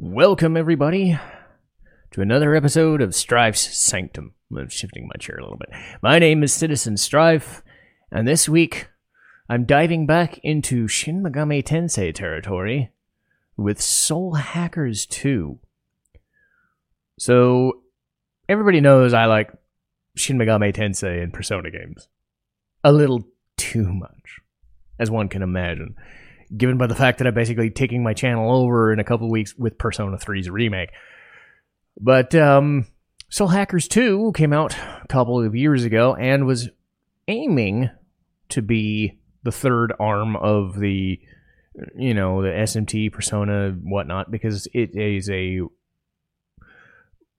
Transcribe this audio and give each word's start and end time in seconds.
Welcome, 0.00 0.56
everybody, 0.56 1.18
to 2.12 2.20
another 2.20 2.54
episode 2.54 3.02
of 3.02 3.16
Strife's 3.16 3.76
Sanctum. 3.76 4.32
I'm 4.56 4.68
shifting 4.68 5.08
my 5.08 5.18
chair 5.18 5.38
a 5.38 5.42
little 5.42 5.58
bit. 5.58 5.70
My 6.00 6.20
name 6.20 6.44
is 6.44 6.52
Citizen 6.52 6.96
Strife, 6.96 7.64
and 8.12 8.26
this 8.26 8.48
week 8.48 8.90
I'm 9.48 9.64
diving 9.64 10.06
back 10.06 10.38
into 10.44 10.86
Shin 10.86 11.20
Megami 11.20 11.64
Tensei 11.64 12.14
territory 12.14 12.92
with 13.56 13.80
Soul 13.80 14.34
Hackers 14.34 15.04
2. 15.04 15.58
So, 17.18 17.82
everybody 18.48 18.80
knows 18.80 19.12
I 19.12 19.24
like 19.24 19.50
Shin 20.14 20.38
Megami 20.38 20.72
Tensei 20.72 21.20
and 21.20 21.34
Persona 21.34 21.72
games. 21.72 22.06
A 22.84 22.92
little 22.92 23.26
too 23.56 23.92
much, 23.92 24.38
as 25.00 25.10
one 25.10 25.28
can 25.28 25.42
imagine 25.42 25.96
given 26.56 26.78
by 26.78 26.86
the 26.86 26.94
fact 26.94 27.18
that 27.18 27.26
I'm 27.26 27.34
basically 27.34 27.70
taking 27.70 28.02
my 28.02 28.14
channel 28.14 28.50
over 28.50 28.92
in 28.92 28.98
a 28.98 29.04
couple 29.04 29.30
weeks 29.30 29.54
with 29.56 29.78
Persona 29.78 30.16
3's 30.16 30.48
remake. 30.48 30.90
But 32.00 32.34
um, 32.34 32.86
Soul 33.28 33.48
Hackers 33.48 33.88
2 33.88 34.32
came 34.34 34.52
out 34.52 34.76
a 34.76 35.06
couple 35.08 35.44
of 35.44 35.54
years 35.54 35.84
ago 35.84 36.14
and 36.14 36.46
was 36.46 36.70
aiming 37.26 37.90
to 38.50 38.62
be 38.62 39.18
the 39.42 39.52
third 39.52 39.92
arm 40.00 40.36
of 40.36 40.78
the, 40.78 41.20
you 41.96 42.14
know, 42.14 42.42
the 42.42 42.48
SMT 42.48 43.12
Persona 43.12 43.72
whatnot 43.82 44.30
because 44.30 44.66
it 44.72 44.96
is 44.96 45.28
a 45.28 45.60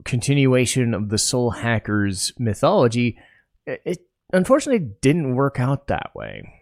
continuation 0.05 0.93
of 0.93 1.09
the 1.09 1.17
Soul 1.17 1.51
Hackers 1.51 2.33
mythology. 2.37 3.17
It 3.65 4.05
unfortunately 4.31 4.87
didn't 5.01 5.35
work 5.35 5.59
out 5.59 5.87
that 5.87 6.11
way. 6.15 6.58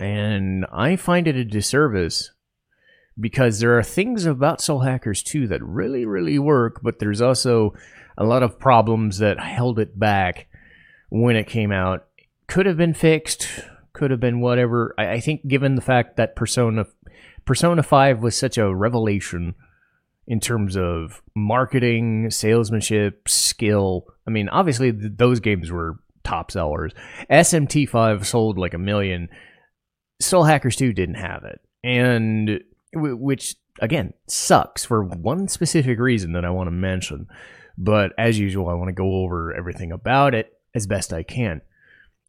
And 0.00 0.66
I 0.72 0.96
find 0.96 1.28
it 1.28 1.36
a 1.36 1.44
disservice 1.44 2.32
because 3.18 3.60
there 3.60 3.78
are 3.78 3.82
things 3.82 4.26
about 4.26 4.60
Soul 4.60 4.80
Hackers 4.80 5.22
2 5.22 5.48
that 5.48 5.62
really, 5.62 6.04
really 6.04 6.38
work, 6.38 6.80
but 6.82 6.98
there's 6.98 7.20
also 7.20 7.74
a 8.18 8.24
lot 8.24 8.42
of 8.42 8.58
problems 8.58 9.18
that 9.18 9.38
held 9.38 9.78
it 9.78 9.98
back 9.98 10.46
when 11.10 11.36
it 11.36 11.46
came 11.46 11.72
out. 11.72 12.06
Could 12.46 12.66
have 12.66 12.76
been 12.76 12.94
fixed, 12.94 13.48
could 13.92 14.10
have 14.10 14.20
been 14.20 14.40
whatever. 14.40 14.94
I, 14.98 15.12
I 15.12 15.20
think 15.20 15.46
given 15.46 15.76
the 15.76 15.80
fact 15.80 16.16
that 16.16 16.36
Persona 16.36 16.86
Persona 17.44 17.82
5 17.82 18.22
was 18.22 18.36
such 18.36 18.58
a 18.58 18.74
revelation 18.74 19.54
in 20.26 20.40
terms 20.40 20.76
of 20.76 21.22
marketing, 21.34 22.30
salesmanship, 22.30 23.28
skill. 23.28 24.06
I 24.26 24.30
mean, 24.30 24.48
obviously 24.48 24.92
th- 24.92 25.12
those 25.16 25.40
games 25.40 25.70
were 25.70 25.98
top 26.22 26.50
sellers. 26.50 26.92
SMT5 27.30 28.24
sold 28.24 28.58
like 28.58 28.72
a 28.72 28.78
million 28.78 29.28
Soul 30.20 30.44
Hackers 30.44 30.76
2 30.76 30.92
didn't 30.92 31.16
have 31.16 31.44
it. 31.44 31.60
And 31.82 32.60
which 32.94 33.56
again 33.80 34.14
sucks 34.28 34.84
for 34.84 35.02
one 35.02 35.48
specific 35.48 35.98
reason 35.98 36.32
that 36.32 36.44
I 36.44 36.50
want 36.50 36.68
to 36.68 36.72
mention. 36.72 37.26
But 37.76 38.12
as 38.18 38.38
usual, 38.38 38.68
I 38.68 38.74
want 38.74 38.88
to 38.88 38.92
go 38.92 39.22
over 39.22 39.52
everything 39.52 39.92
about 39.92 40.34
it 40.34 40.52
as 40.74 40.86
best 40.86 41.12
I 41.12 41.22
can. 41.22 41.60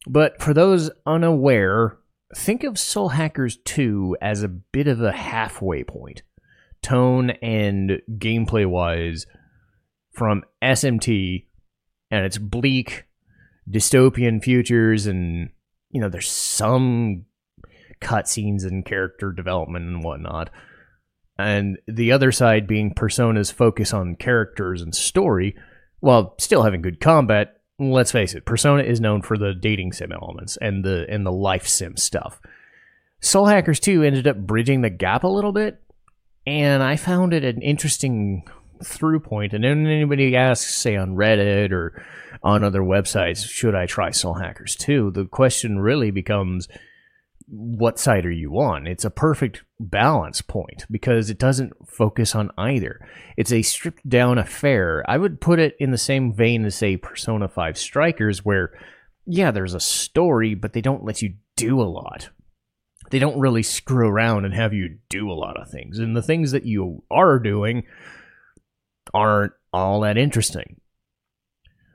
But 0.07 0.41
for 0.41 0.53
those 0.53 0.89
unaware, 1.05 1.97
think 2.35 2.63
of 2.63 2.79
Soul 2.79 3.09
Hackers 3.09 3.57
2 3.65 4.17
as 4.21 4.43
a 4.43 4.47
bit 4.47 4.87
of 4.87 5.01
a 5.01 5.11
halfway 5.11 5.83
point, 5.83 6.23
tone 6.81 7.31
and 7.41 8.01
gameplay 8.17 8.65
wise, 8.65 9.25
from 10.15 10.43
SMT 10.63 11.45
and 12.09 12.25
its 12.25 12.37
bleak 12.37 13.05
dystopian 13.69 14.43
futures 14.43 15.07
and 15.07 15.49
you 15.89 15.99
know 15.99 16.07
there's 16.07 16.29
some 16.29 17.25
cutscenes 18.01 18.65
and 18.65 18.85
character 18.85 19.31
development 19.31 19.85
and 19.85 20.03
whatnot. 20.03 20.49
And 21.37 21.77
the 21.87 22.11
other 22.11 22.31
side 22.31 22.67
being 22.67 22.93
Persona's 22.93 23.51
focus 23.51 23.93
on 23.93 24.15
characters 24.15 24.81
and 24.81 24.95
story, 24.95 25.55
while 25.99 26.35
still 26.39 26.63
having 26.63 26.81
good 26.81 26.99
combat. 26.99 27.53
Let's 27.77 28.11
face 28.11 28.35
it, 28.35 28.45
Persona 28.45 28.83
is 28.83 29.01
known 29.01 29.21
for 29.21 29.37
the 29.37 29.53
dating 29.53 29.91
sim 29.91 30.13
elements 30.13 30.57
and 30.61 30.85
the 30.85 31.05
and 31.09 31.25
the 31.25 31.31
life 31.31 31.67
sim 31.67 31.97
stuff. 31.97 32.39
Soul 33.19 33.47
Hackers 33.47 33.81
2 33.81 34.03
ended 34.03 34.27
up 34.27 34.37
bridging 34.37 34.81
the 34.81 34.89
gap 34.89 35.23
a 35.23 35.27
little 35.27 35.51
bit, 35.51 35.81
and 36.47 36.81
I 36.81 36.95
found 36.95 37.33
it 37.33 37.43
an 37.43 37.61
interesting 37.61 38.43
through 38.83 39.19
point. 39.19 39.53
And 39.53 39.63
then 39.63 39.87
anybody 39.87 40.35
asks, 40.35 40.73
say 40.73 40.95
on 40.95 41.15
Reddit 41.15 41.71
or 41.71 42.01
on 42.43 42.63
other 42.63 42.81
websites, 42.81 43.45
should 43.45 43.75
I 43.75 43.85
try 43.85 44.11
Soul 44.11 44.35
Hackers 44.35 44.75
2? 44.75 45.11
The 45.11 45.25
question 45.25 45.79
really 45.79 46.11
becomes 46.11 46.67
what 47.47 47.99
side 47.99 48.25
are 48.25 48.31
you 48.31 48.59
on? 48.59 48.87
It's 48.87 49.05
a 49.05 49.09
perfect 49.09 49.63
balance 49.79 50.41
point 50.41 50.85
because 50.89 51.29
it 51.29 51.37
doesn't 51.37 51.73
focus 51.87 52.35
on 52.35 52.51
either. 52.57 53.07
It's 53.37 53.51
a 53.51 53.61
stripped 53.61 54.07
down 54.07 54.37
affair. 54.37 55.03
I 55.07 55.17
would 55.17 55.41
put 55.41 55.59
it 55.59 55.75
in 55.79 55.91
the 55.91 55.97
same 55.97 56.33
vein 56.33 56.65
as, 56.65 56.75
say, 56.75 56.97
Persona 56.97 57.47
5 57.47 57.77
Strikers, 57.77 58.43
where, 58.43 58.71
yeah, 59.25 59.51
there's 59.51 59.73
a 59.73 59.79
story, 59.79 60.55
but 60.55 60.73
they 60.73 60.81
don't 60.81 61.05
let 61.05 61.21
you 61.21 61.35
do 61.55 61.81
a 61.81 61.83
lot. 61.83 62.29
They 63.11 63.19
don't 63.19 63.39
really 63.39 63.63
screw 63.63 64.07
around 64.07 64.45
and 64.45 64.53
have 64.53 64.73
you 64.73 64.97
do 65.09 65.29
a 65.29 65.33
lot 65.33 65.59
of 65.59 65.69
things. 65.69 65.99
And 65.99 66.15
the 66.15 66.23
things 66.23 66.51
that 66.51 66.65
you 66.65 67.03
are 67.11 67.37
doing 67.37 67.83
aren't 69.13 69.53
all 69.71 70.01
that 70.01 70.17
interesting. 70.17 70.81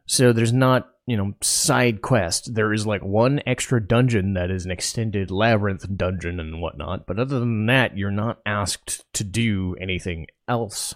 So 0.06 0.32
there's 0.32 0.52
not 0.52 0.88
you 1.10 1.16
know 1.16 1.32
side 1.40 2.02
quest. 2.02 2.54
There 2.54 2.72
is 2.72 2.86
like 2.86 3.02
one 3.02 3.40
extra 3.44 3.84
dungeon 3.84 4.34
that 4.34 4.48
is 4.48 4.64
an 4.64 4.70
extended 4.70 5.32
labyrinth 5.32 5.84
dungeon 5.96 6.38
and 6.38 6.62
whatnot 6.62 7.04
but 7.04 7.18
other 7.18 7.40
than 7.40 7.66
that 7.66 7.98
you're 7.98 8.12
not 8.12 8.38
asked 8.46 9.04
to 9.14 9.24
do 9.24 9.74
anything 9.80 10.28
else. 10.46 10.94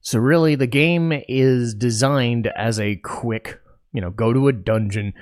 So 0.00 0.20
really 0.20 0.54
the 0.54 0.68
game 0.68 1.12
is 1.28 1.74
designed 1.74 2.48
as 2.56 2.78
a 2.78 2.94
quick 2.94 3.60
you 3.92 4.00
know 4.00 4.10
go 4.10 4.32
to 4.32 4.46
a 4.46 4.52
dungeon 4.52 5.14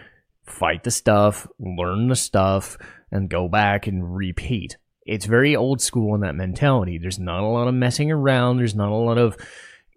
fight 0.45 0.85
the 0.85 0.91
stuff 0.91 1.49
learn 1.59 2.09
the 2.09 2.17
stuff 2.17 2.77
and 3.11 3.31
go 3.31 3.49
back 3.49 3.87
and 3.87 4.15
repeat. 4.15 4.77
It's 5.07 5.25
very 5.25 5.57
old 5.57 5.81
school 5.81 6.15
in 6.15 6.21
that 6.21 6.35
mentality. 6.35 6.99
There's 6.99 7.19
not 7.19 7.45
a 7.45 7.49
lot 7.49 7.67
of 7.67 7.73
messing 7.73 8.13
around. 8.13 8.59
There's 8.59 8.75
not 8.75 8.93
a 8.93 8.95
lot 8.95 9.17
of 9.17 9.39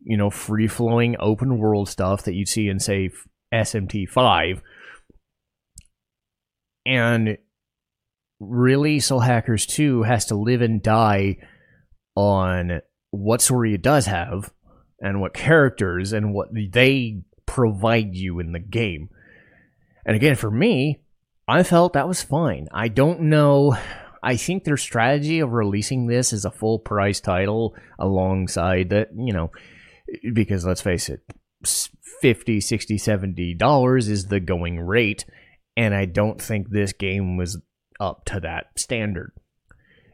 you 0.02 0.16
know 0.16 0.30
free 0.30 0.70
flowing 0.70 1.18
open 1.20 1.58
world 1.58 1.90
stuff 1.90 2.24
that 2.24 2.34
you'd 2.36 2.48
see 2.48 2.70
in 2.70 2.80
say 2.80 3.10
SMT5. 3.54 4.62
And 6.86 7.38
really, 8.40 9.00
Soul 9.00 9.20
Hackers 9.20 9.66
2 9.66 10.04
has 10.04 10.26
to 10.26 10.36
live 10.36 10.62
and 10.62 10.82
die 10.82 11.38
on 12.16 12.82
what 13.12 13.42
story 13.42 13.74
it 13.74 13.82
does 13.82 14.06
have 14.06 14.52
and 15.00 15.22
what 15.22 15.34
characters 15.34 16.14
and 16.14 16.34
what 16.34 16.50
they 16.54 17.22
provide 17.46 18.16
you 18.16 18.40
in 18.40 18.52
the 18.52 18.60
game. 18.60 19.10
And 20.06 20.16
again, 20.16 20.36
for 20.36 20.52
me, 20.52 21.02
I 21.48 21.64
felt 21.64 21.94
that 21.94 22.08
was 22.08 22.22
fine. 22.22 22.68
I 22.72 22.88
don't 22.88 23.22
know. 23.22 23.76
I 24.22 24.36
think 24.36 24.64
their 24.64 24.78
strategy 24.78 25.40
of 25.40 25.54
releasing 25.54 26.08
this 26.08 26.34
as 26.34 26.46
a 26.46 26.52
full 26.52 26.80
price 26.80 27.20
title 27.20 27.76
alongside 27.98 28.90
that, 28.90 29.10
you 29.16 29.34
know, 29.34 29.52
because 30.34 30.66
let's 30.66 30.82
face 30.82 31.10
it, 31.10 31.22
50 32.22 32.62
60 32.62 32.98
70 32.98 33.54
dollars 33.56 34.08
is 34.08 34.26
the 34.26 34.40
going 34.40 34.80
rate 34.80 35.26
and 35.78 35.94
i 35.94 36.06
don't 36.06 36.42
think 36.42 36.70
this 36.70 36.94
game 36.94 37.38
was 37.38 37.62
up 38.00 38.24
to 38.26 38.40
that 38.40 38.68
standard. 38.78 39.34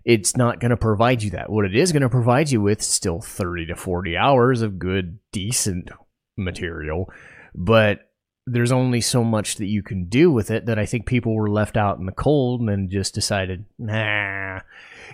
It's 0.04 0.36
not 0.36 0.60
going 0.60 0.72
to 0.72 0.78
provide 0.78 1.24
you 1.24 1.32
that. 1.32 1.52
What 1.52 1.66
it 1.66 1.76
is 1.76 1.92
going 1.92 2.02
to 2.02 2.10
provide 2.10 2.50
you 2.50 2.62
with 2.62 2.82
still 2.82 3.22
30 3.22 3.68
to 3.68 3.76
40 3.76 4.18
hours 4.18 4.62
of 4.62 4.80
good 4.80 5.20
decent 5.32 5.90
material 6.38 7.10
but 7.54 8.12
there's 8.46 8.74
only 8.74 9.00
so 9.00 9.24
much 9.24 9.56
that 9.56 9.68
you 9.68 9.82
can 9.82 10.10
do 10.10 10.30
with 10.30 10.52
it 10.52 10.66
that 10.66 10.78
i 10.78 10.86
think 10.86 11.06
people 11.06 11.34
were 11.34 11.50
left 11.50 11.78
out 11.78 11.98
in 11.98 12.06
the 12.06 12.12
cold 12.12 12.60
and 12.60 12.68
then 12.68 12.90
just 12.92 13.16
decided 13.16 13.64
nah 13.80 14.60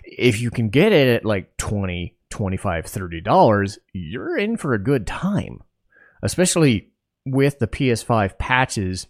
if 0.04 0.42
you 0.42 0.50
can 0.50 0.70
get 0.70 0.92
it 0.92 1.08
at 1.08 1.26
like 1.26 1.56
20 1.58 2.16
25 2.32 2.86
30 2.86 3.22
dollars 3.22 3.78
you're 3.94 4.38
in 4.38 4.58
for 4.58 4.74
a 4.74 4.80
good 4.80 5.06
time. 5.06 5.62
Especially 6.24 6.91
with 7.26 7.60
the 7.60 7.68
PS5 7.68 8.38
patches 8.38 9.08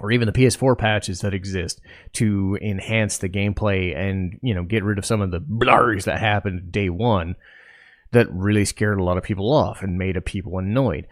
or 0.00 0.10
even 0.10 0.26
the 0.26 0.32
PS4 0.32 0.76
patches 0.76 1.20
that 1.20 1.34
exist 1.34 1.80
to 2.14 2.58
enhance 2.62 3.18
the 3.18 3.28
gameplay 3.28 3.96
and, 3.96 4.38
you 4.42 4.54
know, 4.54 4.64
get 4.64 4.84
rid 4.84 4.98
of 4.98 5.04
some 5.04 5.20
of 5.20 5.30
the 5.30 5.40
blurs 5.40 6.06
that 6.06 6.18
happened 6.18 6.72
day 6.72 6.88
1 6.88 7.36
that 8.12 8.32
really 8.32 8.64
scared 8.64 8.98
a 8.98 9.04
lot 9.04 9.18
of 9.18 9.22
people 9.22 9.52
off 9.52 9.82
and 9.82 9.98
made 9.98 10.16
a 10.16 10.20
people 10.20 10.58
annoyed. 10.58 11.06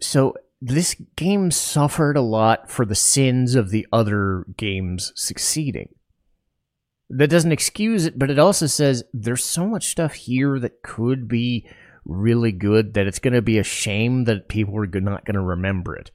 So 0.00 0.34
this 0.60 0.94
game 1.16 1.50
suffered 1.50 2.16
a 2.16 2.22
lot 2.22 2.70
for 2.70 2.84
the 2.84 2.94
sins 2.94 3.54
of 3.54 3.70
the 3.70 3.86
other 3.92 4.44
games 4.56 5.12
succeeding. 5.14 5.88
That 7.10 7.30
doesn't 7.30 7.52
excuse 7.52 8.06
it, 8.06 8.18
but 8.18 8.30
it 8.30 8.38
also 8.38 8.66
says 8.66 9.04
there's 9.12 9.44
so 9.44 9.66
much 9.66 9.88
stuff 9.88 10.14
here 10.14 10.58
that 10.60 10.82
could 10.82 11.28
be 11.28 11.68
really 12.04 12.52
good 12.52 12.94
that 12.94 13.06
it's 13.06 13.18
going 13.18 13.34
to 13.34 13.42
be 13.42 13.58
a 13.58 13.64
shame 13.64 14.24
that 14.24 14.48
people 14.48 14.76
are 14.76 14.86
not 14.86 15.24
going 15.24 15.34
to 15.34 15.40
remember 15.40 15.96
it. 15.96 16.10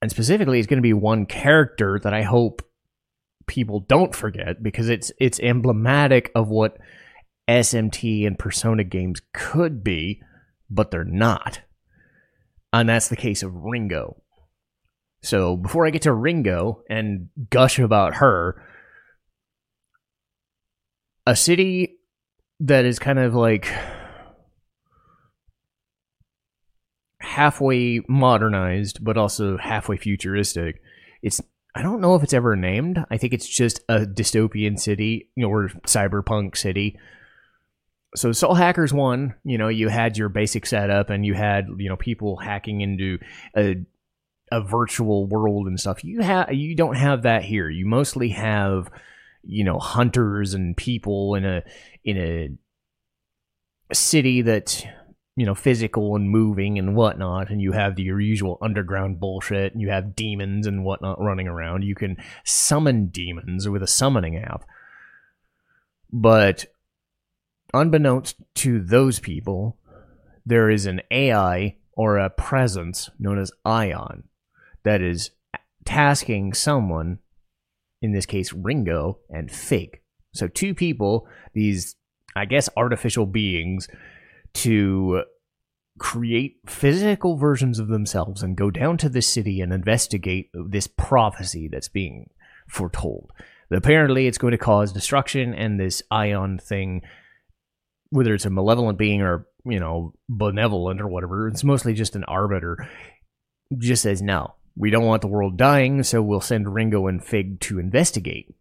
And 0.00 0.10
specifically, 0.10 0.58
it's 0.58 0.66
going 0.66 0.78
to 0.78 0.82
be 0.82 0.92
one 0.92 1.26
character 1.26 2.00
that 2.02 2.14
I 2.14 2.22
hope 2.22 2.62
people 3.46 3.80
don't 3.80 4.14
forget 4.14 4.62
because 4.62 4.88
it's 4.88 5.12
it's 5.18 5.40
emblematic 5.40 6.30
of 6.34 6.48
what 6.48 6.78
SMT 7.48 8.26
and 8.26 8.38
Persona 8.38 8.84
games 8.84 9.20
could 9.32 9.84
be, 9.84 10.20
but 10.70 10.90
they're 10.90 11.04
not. 11.04 11.60
And 12.72 12.88
that's 12.88 13.08
the 13.08 13.16
case 13.16 13.42
of 13.42 13.54
Ringo. 13.54 14.22
So 15.22 15.56
before 15.56 15.86
I 15.86 15.90
get 15.90 16.02
to 16.02 16.12
Ringo 16.12 16.82
and 16.88 17.28
gush 17.50 17.78
about 17.78 18.14
her, 18.14 18.60
a 21.26 21.36
city 21.36 21.98
that 22.60 22.84
is 22.84 22.98
kind 22.98 23.18
of 23.18 23.34
like 23.34 23.72
halfway 27.32 28.02
modernized 28.08 29.02
but 29.02 29.16
also 29.16 29.56
halfway 29.56 29.96
futuristic. 29.96 30.82
It's 31.22 31.40
I 31.74 31.80
don't 31.80 32.02
know 32.02 32.14
if 32.14 32.22
it's 32.22 32.34
ever 32.34 32.54
named. 32.54 33.02
I 33.10 33.16
think 33.16 33.32
it's 33.32 33.48
just 33.48 33.80
a 33.88 34.00
dystopian 34.00 34.78
city, 34.78 35.30
you 35.34 35.42
know, 35.42 35.50
or 35.50 35.70
cyberpunk 35.86 36.58
city. 36.58 36.98
So 38.14 38.32
Soul 38.32 38.52
Hackers 38.52 38.92
1, 38.92 39.34
you 39.44 39.56
know, 39.56 39.68
you 39.68 39.88
had 39.88 40.18
your 40.18 40.28
basic 40.28 40.66
setup 40.66 41.08
and 41.08 41.24
you 41.24 41.32
had, 41.32 41.68
you 41.78 41.88
know, 41.88 41.96
people 41.96 42.36
hacking 42.36 42.82
into 42.82 43.18
a 43.56 43.76
a 44.50 44.60
virtual 44.60 45.26
world 45.26 45.66
and 45.66 45.80
stuff. 45.80 46.04
You 46.04 46.20
have 46.20 46.52
you 46.52 46.76
don't 46.76 46.96
have 46.96 47.22
that 47.22 47.44
here. 47.44 47.70
You 47.70 47.86
mostly 47.86 48.28
have, 48.28 48.90
you 49.42 49.64
know, 49.64 49.78
hunters 49.78 50.52
and 50.52 50.76
people 50.76 51.34
in 51.36 51.46
a 51.46 51.62
in 52.04 52.18
a 52.18 53.94
city 53.94 54.42
that 54.42 54.86
you 55.36 55.46
know, 55.46 55.54
physical 55.54 56.14
and 56.14 56.28
moving 56.28 56.78
and 56.78 56.94
whatnot, 56.94 57.50
and 57.50 57.60
you 57.60 57.72
have 57.72 57.96
the 57.96 58.02
usual 58.02 58.58
underground 58.60 59.18
bullshit, 59.18 59.72
and 59.72 59.80
you 59.80 59.88
have 59.88 60.14
demons 60.14 60.66
and 60.66 60.84
whatnot 60.84 61.20
running 61.20 61.48
around. 61.48 61.82
You 61.84 61.94
can 61.94 62.16
summon 62.44 63.06
demons 63.06 63.68
with 63.68 63.82
a 63.82 63.86
summoning 63.86 64.36
app. 64.36 64.64
But 66.12 66.66
unbeknownst 67.72 68.36
to 68.56 68.80
those 68.80 69.20
people, 69.20 69.78
there 70.44 70.68
is 70.68 70.84
an 70.84 71.00
AI 71.10 71.76
or 71.94 72.18
a 72.18 72.28
presence 72.28 73.08
known 73.18 73.38
as 73.38 73.52
Aion 73.64 74.24
that 74.82 75.00
is 75.00 75.30
tasking 75.84 76.52
someone, 76.52 77.20
in 78.02 78.12
this 78.12 78.26
case 78.26 78.52
Ringo 78.52 79.18
and 79.30 79.50
Fig. 79.50 80.00
So, 80.34 80.46
two 80.46 80.74
people, 80.74 81.26
these, 81.54 81.96
I 82.36 82.44
guess, 82.44 82.68
artificial 82.76 83.26
beings 83.26 83.88
to 84.54 85.22
create 85.98 86.56
physical 86.66 87.36
versions 87.36 87.78
of 87.78 87.88
themselves 87.88 88.42
and 88.42 88.56
go 88.56 88.70
down 88.70 88.96
to 88.98 89.08
the 89.08 89.22
city 89.22 89.60
and 89.60 89.72
investigate 89.72 90.50
this 90.52 90.86
prophecy 90.86 91.68
that's 91.68 91.88
being 91.88 92.30
foretold. 92.68 93.30
Apparently, 93.70 94.26
it's 94.26 94.38
going 94.38 94.52
to 94.52 94.58
cause 94.58 94.92
destruction, 94.92 95.54
and 95.54 95.80
this 95.80 96.02
Aion 96.12 96.60
thing, 96.60 97.02
whether 98.10 98.34
it's 98.34 98.44
a 98.44 98.50
malevolent 98.50 98.98
being 98.98 99.22
or 99.22 99.46
you 99.64 99.80
know 99.80 100.12
benevolent 100.28 101.00
or 101.00 101.08
whatever, 101.08 101.48
it's 101.48 101.64
mostly 101.64 101.94
just 101.94 102.16
an 102.16 102.24
arbiter. 102.24 102.76
Just 103.78 104.02
says 104.02 104.20
no, 104.20 104.54
we 104.76 104.90
don't 104.90 105.06
want 105.06 105.22
the 105.22 105.28
world 105.28 105.56
dying, 105.56 106.02
so 106.02 106.22
we'll 106.22 106.40
send 106.40 106.74
Ringo 106.74 107.06
and 107.06 107.24
Fig 107.24 107.60
to 107.60 107.78
investigate. 107.78 108.54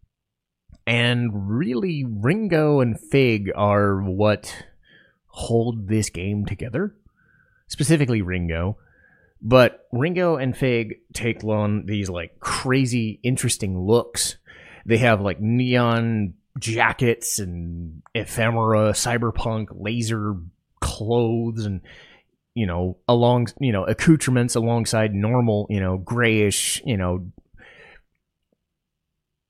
And 0.87 1.29
really, 1.49 2.05
Ringo 2.07 2.79
and 2.79 2.99
Fig 2.99 3.51
are 3.55 4.01
what 4.01 4.65
hold 5.31 5.87
this 5.87 6.09
game 6.09 6.45
together, 6.45 6.95
specifically 7.67 8.21
Ringo. 8.21 8.77
But 9.41 9.87
Ringo 9.91 10.35
and 10.35 10.55
Fig 10.55 10.99
take 11.13 11.43
on 11.43 11.85
these 11.87 12.09
like 12.09 12.39
crazy, 12.39 13.19
interesting 13.23 13.79
looks. 13.79 14.37
They 14.85 14.99
have 14.99 15.21
like 15.21 15.39
neon 15.41 16.35
jackets 16.59 17.39
and 17.39 18.03
ephemera, 18.13 18.91
cyberpunk, 18.91 19.67
laser 19.71 20.35
clothes, 20.79 21.65
and 21.65 21.81
you 22.53 22.67
know, 22.67 22.97
along 23.07 23.47
you 23.59 23.71
know 23.71 23.83
accoutrements 23.85 24.55
alongside 24.55 25.15
normal, 25.15 25.65
you 25.69 25.79
know, 25.79 25.97
grayish, 25.97 26.81
you 26.85 26.97
know, 26.97 27.31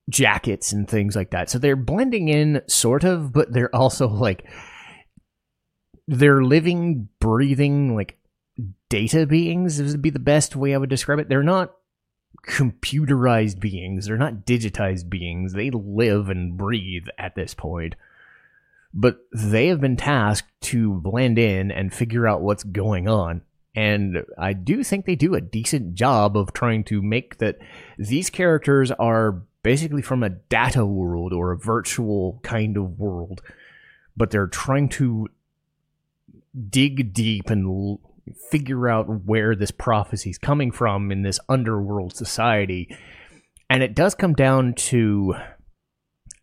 jackets 0.10 0.72
and 0.72 0.89
things 0.89 1.16
like 1.16 1.31
that. 1.31 1.50
So 1.50 1.57
they're 1.57 1.75
blending 1.75 2.30
in 2.30 2.62
sort 2.68 3.04
of, 3.04 3.33
but 3.33 3.51
they're 3.51 3.75
also 3.75 4.07
like 4.07 4.45
they're 6.07 6.44
living, 6.44 7.09
breathing, 7.19 7.95
like 7.95 8.18
data 8.89 9.25
beings 9.25 9.77
this 9.77 9.94
would 9.94 10.01
be 10.01 10.09
the 10.09 10.19
best 10.19 10.56
way 10.56 10.74
I 10.74 10.77
would 10.77 10.89
describe 10.89 11.19
it. 11.19 11.30
They're 11.30 11.44
not 11.44 11.74
computerized 12.48 13.59
beings, 13.59 14.06
they're 14.06 14.18
not 14.18 14.45
digitized 14.45 15.09
beings. 15.09 15.53
They 15.53 15.69
live 15.69 16.30
and 16.30 16.57
breathe 16.57 17.07
at 17.18 17.36
this 17.36 17.53
point. 17.53 17.95
But 18.94 19.25
they 19.33 19.68
have 19.68 19.80
been 19.80 19.95
tasked 19.95 20.51
to 20.62 20.95
blend 20.95 21.39
in 21.39 21.71
and 21.71 21.94
figure 21.94 22.27
out 22.27 22.42
what's 22.42 22.63
going 22.63 23.07
on. 23.07 23.42
And 23.74 24.25
I 24.38 24.51
do 24.51 24.83
think 24.83 25.06
they 25.06 25.15
do 25.15 25.33
a 25.33 25.39
decent 25.39 25.95
job 25.95 26.36
of 26.36 26.51
trying 26.51 26.83
to 26.86 27.01
make 27.01 27.38
that 27.38 27.57
these 27.97 28.30
characters 28.30 28.92
are 28.92 29.44
basically 29.63 30.01
from 30.01 30.24
a 30.24 30.30
data 30.30 30.86
world 30.86 31.31
or 31.31 31.51
a 31.51 31.57
virtual 31.57 32.42
kind 32.44 32.75
of 32.75 33.00
world, 33.00 33.42
but 34.18 34.31
they're 34.31 34.47
trying 34.47 34.89
to 34.89 35.30
dig 36.69 37.13
deep 37.13 37.50
and 37.50 37.65
l- 37.65 38.01
figure 38.50 38.88
out 38.88 39.25
where 39.25 39.56
this 39.56 39.71
prophecy 39.71 40.30
is 40.30 40.38
coming 40.38 40.71
from 40.71 41.12
in 41.12 41.21
this 41.21 41.39
underworld 41.50 42.15
society. 42.15 42.95
And 43.69 43.83
it 43.83 43.95
does 43.95 44.15
come 44.15 44.33
down 44.33 44.74
to 44.74 45.36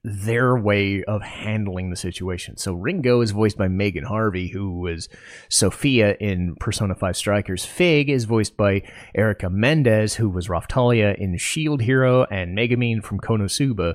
their 0.04 0.56
way 0.56 1.02
of 1.04 1.22
handling 1.22 1.90
the 1.90 1.96
situation. 1.96 2.56
So 2.56 2.72
Ringo 2.72 3.20
is 3.20 3.32
voiced 3.32 3.58
by 3.58 3.68
Megan 3.68 4.04
Harvey, 4.04 4.48
who 4.48 4.80
was 4.80 5.08
Sophia 5.48 6.16
in 6.20 6.54
Persona 6.60 6.94
5 6.94 7.16
Strikers. 7.16 7.64
Fig 7.64 8.08
is 8.08 8.24
voiced 8.24 8.56
by 8.56 8.82
Erica 9.14 9.50
Mendez, 9.50 10.14
who 10.14 10.30
was 10.30 10.48
Raphtalia 10.48 11.16
in 11.18 11.36
Shield 11.36 11.82
Hero 11.82 12.24
and 12.24 12.56
Megumin 12.56 13.02
from 13.02 13.20
Konosuba. 13.20 13.94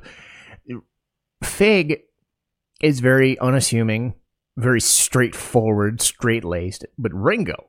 Fig 1.43 2.01
is 2.81 2.99
very 2.99 3.39
unassuming 3.39 4.13
very 4.57 4.81
straightforward, 4.81 6.01
straight 6.01 6.43
laced. 6.43 6.85
But 6.97 7.13
Ringo, 7.13 7.67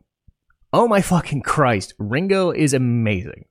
oh 0.73 0.89
my 0.89 1.01
fucking 1.01 1.43
Christ, 1.43 1.95
Ringo 1.99 2.51
is 2.51 2.75
amazing. 2.75 3.47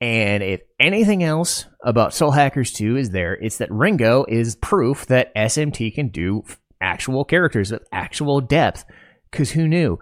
And 0.00 0.42
if 0.42 0.62
anything 0.78 1.22
else 1.22 1.66
about 1.84 2.14
Soul 2.14 2.30
Hackers 2.30 2.72
2 2.72 2.96
is 2.96 3.10
there, 3.10 3.34
it's 3.34 3.58
that 3.58 3.70
Ringo 3.70 4.24
is 4.28 4.56
proof 4.56 5.04
that 5.06 5.34
SMT 5.34 5.94
can 5.94 6.08
do 6.08 6.42
actual 6.80 7.24
characters 7.24 7.70
with 7.70 7.86
actual 7.92 8.40
depth. 8.40 8.86
Because 9.30 9.50
who 9.50 9.68
knew? 9.68 9.98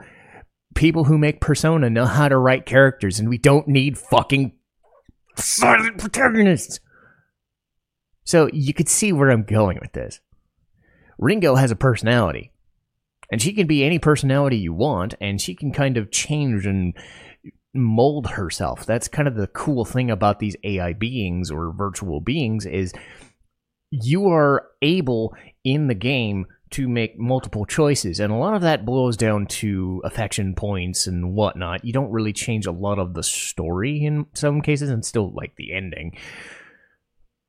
People 0.76 1.04
who 1.04 1.18
make 1.18 1.40
Persona 1.40 1.90
know 1.90 2.06
how 2.06 2.28
to 2.28 2.38
write 2.38 2.64
characters, 2.64 3.18
and 3.18 3.28
we 3.28 3.38
don't 3.38 3.66
need 3.66 3.98
fucking 3.98 4.52
silent 5.34 5.98
protagonists. 5.98 6.78
So 8.22 8.48
you 8.52 8.72
could 8.72 8.88
see 8.88 9.12
where 9.12 9.30
I'm 9.30 9.42
going 9.42 9.78
with 9.80 9.92
this. 9.92 10.20
Ringo 11.18 11.56
has 11.56 11.70
a 11.70 11.76
personality. 11.76 12.52
And 13.30 13.42
she 13.42 13.52
can 13.52 13.66
be 13.66 13.84
any 13.84 13.98
personality 13.98 14.56
you 14.56 14.72
want, 14.72 15.14
and 15.20 15.40
she 15.40 15.54
can 15.54 15.70
kind 15.72 15.98
of 15.98 16.10
change 16.10 16.64
and 16.64 16.94
mold 17.74 18.28
herself. 18.28 18.86
That's 18.86 19.08
kind 19.08 19.28
of 19.28 19.34
the 19.34 19.48
cool 19.48 19.84
thing 19.84 20.10
about 20.10 20.38
these 20.38 20.56
AI 20.64 20.94
beings 20.94 21.50
or 21.50 21.72
virtual 21.72 22.20
beings 22.20 22.64
is 22.64 22.94
you 23.90 24.28
are 24.28 24.66
able 24.80 25.34
in 25.64 25.88
the 25.88 25.94
game 25.94 26.46
to 26.70 26.88
make 26.88 27.18
multiple 27.18 27.64
choices, 27.64 28.20
and 28.20 28.32
a 28.32 28.36
lot 28.36 28.54
of 28.54 28.62
that 28.62 28.84
boils 28.84 29.16
down 29.16 29.46
to 29.46 30.02
affection 30.04 30.54
points 30.54 31.06
and 31.06 31.34
whatnot. 31.34 31.84
You 31.84 31.92
don't 31.92 32.10
really 32.10 32.32
change 32.32 32.66
a 32.66 32.72
lot 32.72 32.98
of 32.98 33.14
the 33.14 33.22
story 33.22 34.04
in 34.04 34.26
some 34.34 34.60
cases, 34.60 34.90
and 34.90 35.04
still 35.04 35.32
like 35.34 35.54
the 35.56 35.72
ending. 35.72 36.16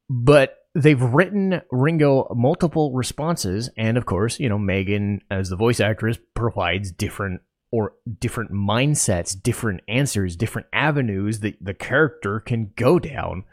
But 0.10 0.59
they've 0.76 1.02
written 1.02 1.62
Ringo 1.72 2.34
multiple 2.36 2.94
responses, 2.94 3.70
and 3.78 3.98
of 3.98 4.06
course, 4.06 4.40
you 4.40 4.50
know, 4.50 4.60
Megan 4.60 5.22
as 5.30 5.50
the 5.50 5.56
voice 5.56 5.80
actress 5.80 6.18
provides 6.36 6.92
different 6.92 7.42
or 7.72 7.94
different 8.20 8.52
mindsets, 8.52 9.40
different 9.40 9.82
answers, 9.88 10.36
different 10.36 10.68
avenues 10.74 11.42
that 11.42 11.56
the 11.62 11.74
character 11.74 12.40
can 12.40 12.72
go 12.76 13.00
down. 13.00 13.44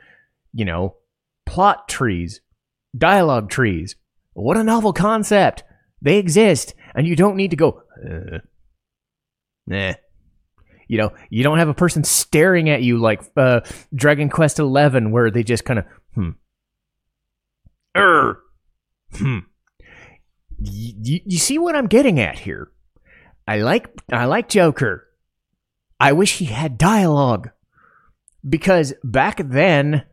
You 0.53 0.65
know, 0.65 0.97
plot 1.45 1.89
trees, 1.89 2.41
dialogue 2.97 3.51
trees. 3.51 3.97
What 4.33 4.57
a 4.57 4.65
novel 4.65 4.93
concept! 4.93 5.65
They 6.03 6.19
exist, 6.19 6.75
and 6.95 7.07
you 7.07 7.17
don't 7.17 7.37
need 7.37 7.51
to 7.51 7.57
go, 7.57 7.83
uh, 8.05 8.39
nah. 9.67 9.95
You 10.89 10.99
know, 10.99 11.13
you 11.31 11.43
don't 11.43 11.59
have 11.59 11.69
a 11.69 11.75
person 11.75 12.05
staring 12.05 12.71
at 12.71 12.83
you 12.83 12.99
like 12.99 13.21
uh, 13.37 13.61
Dragon 13.93 14.29
Quest 14.29 14.59
XI, 14.59 14.63
where 14.63 15.33
they 15.33 15.43
just 15.43 15.65
kind 15.65 15.81
of, 15.81 15.85
hmm, 16.15 16.31
Er. 17.97 18.41
Hmm. 19.15 19.39
You, 20.59 21.21
you 21.25 21.39
see 21.39 21.59
what 21.59 21.77
I'm 21.77 21.87
getting 21.87 22.19
at 22.21 22.41
here? 22.41 22.71
I 23.47 23.59
like 23.59 23.89
I 24.13 24.25
like 24.25 24.49
Joker. 24.49 25.07
I 26.01 26.13
wish 26.13 26.39
he 26.39 26.47
had 26.47 26.79
dialogue. 26.79 27.51
Because 28.49 28.95
back 29.03 29.41
then, 29.45 30.05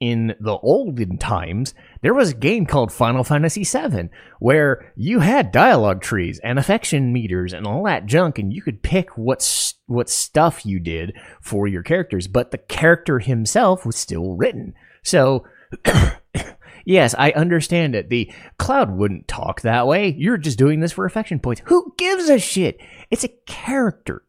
in 0.00 0.34
the 0.40 0.56
olden 0.58 1.18
times, 1.18 1.74
there 2.02 2.14
was 2.14 2.30
a 2.30 2.34
game 2.34 2.64
called 2.64 2.92
Final 2.92 3.24
Fantasy 3.24 3.64
VII 3.64 4.08
where 4.38 4.92
you 4.96 5.20
had 5.20 5.52
dialogue 5.52 6.00
trees 6.00 6.40
and 6.42 6.58
affection 6.58 7.12
meters 7.12 7.52
and 7.52 7.66
all 7.66 7.84
that 7.84 8.06
junk, 8.06 8.38
and 8.38 8.52
you 8.52 8.62
could 8.62 8.82
pick 8.82 9.16
what 9.16 9.74
what 9.86 10.08
stuff 10.08 10.64
you 10.64 10.80
did 10.80 11.14
for 11.42 11.66
your 11.66 11.82
characters, 11.82 12.28
but 12.28 12.50
the 12.50 12.58
character 12.58 13.18
himself 13.18 13.84
was 13.84 13.96
still 13.96 14.34
written. 14.36 14.74
So. 15.02 15.44
yes, 16.90 17.14
I 17.16 17.30
understand 17.32 17.94
it. 17.94 18.10
The 18.10 18.32
cloud 18.58 18.90
wouldn't 18.90 19.28
talk 19.28 19.60
that 19.60 19.86
way. 19.86 20.14
You're 20.18 20.36
just 20.36 20.58
doing 20.58 20.80
this 20.80 20.92
for 20.92 21.04
affection 21.06 21.38
points. 21.38 21.62
Who 21.66 21.94
gives 21.96 22.28
a 22.28 22.38
shit? 22.38 22.80
It's 23.10 23.24
a 23.24 23.34
character. 23.46 24.24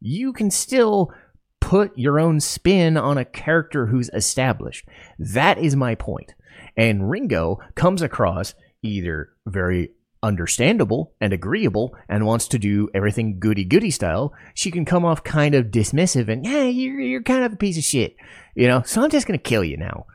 You 0.00 0.32
can 0.32 0.50
still 0.50 1.12
put 1.60 1.96
your 1.96 2.18
own 2.18 2.40
spin 2.40 2.96
on 2.96 3.18
a 3.18 3.24
character 3.24 3.86
who's 3.86 4.10
established. 4.12 4.86
That 5.18 5.58
is 5.58 5.76
my 5.76 5.94
point. 5.94 6.34
And 6.76 7.08
Ringo 7.08 7.60
comes 7.74 8.02
across 8.02 8.54
either 8.82 9.30
very 9.46 9.90
understandable 10.22 11.14
and 11.20 11.32
agreeable 11.32 11.96
and 12.08 12.24
wants 12.24 12.48
to 12.48 12.58
do 12.58 12.88
everything 12.94 13.38
goody 13.40 13.64
goody 13.64 13.90
style, 13.90 14.32
she 14.54 14.70
can 14.70 14.84
come 14.84 15.04
off 15.04 15.24
kind 15.24 15.54
of 15.54 15.66
dismissive 15.66 16.28
and, 16.28 16.44
yeah, 16.44 16.64
you're, 16.64 17.00
you're 17.00 17.22
kind 17.22 17.44
of 17.44 17.52
a 17.52 17.56
piece 17.56 17.76
of 17.76 17.84
shit, 17.84 18.16
you 18.54 18.68
know, 18.68 18.82
so 18.82 19.02
I'm 19.02 19.10
just 19.10 19.26
going 19.26 19.38
to 19.38 19.42
kill 19.42 19.64
you 19.64 19.76
now. 19.76 20.06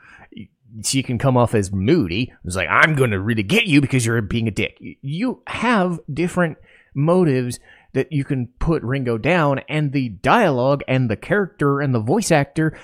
She 0.84 1.04
can 1.04 1.18
come 1.18 1.38
off 1.38 1.56
as 1.56 1.72
moody. 1.72 2.34
It's 2.44 2.56
like, 2.56 2.70
I'm 2.70 2.96
going 2.96 3.12
to 3.12 3.20
really 3.20 3.44
get 3.44 3.68
you 3.68 3.82
because 3.82 4.06
you're 4.06 4.22
being 4.22 4.48
a 4.48 4.52
dick. 4.52 4.78
You 5.02 5.42
have 5.48 6.00
different 6.12 6.58
motives 6.94 7.60
that 7.94 8.12
you 8.12 8.24
can 8.24 8.50
put 8.60 8.84
Ringo 8.84 9.18
down, 9.18 9.60
and 9.70 9.92
the 9.92 10.10
dialogue 10.10 10.84
and 10.88 11.10
the 11.10 11.16
character 11.16 11.80
and 11.80 11.96
the 11.96 12.00
voice 12.00 12.32
actor, 12.32 12.78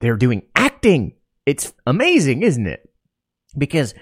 they're 0.00 0.16
doing 0.16 0.42
acting. 0.56 1.14
It's 1.46 1.72
amazing, 1.86 2.42
isn't 2.42 2.66
it? 2.66 2.88
Because, 3.56 3.94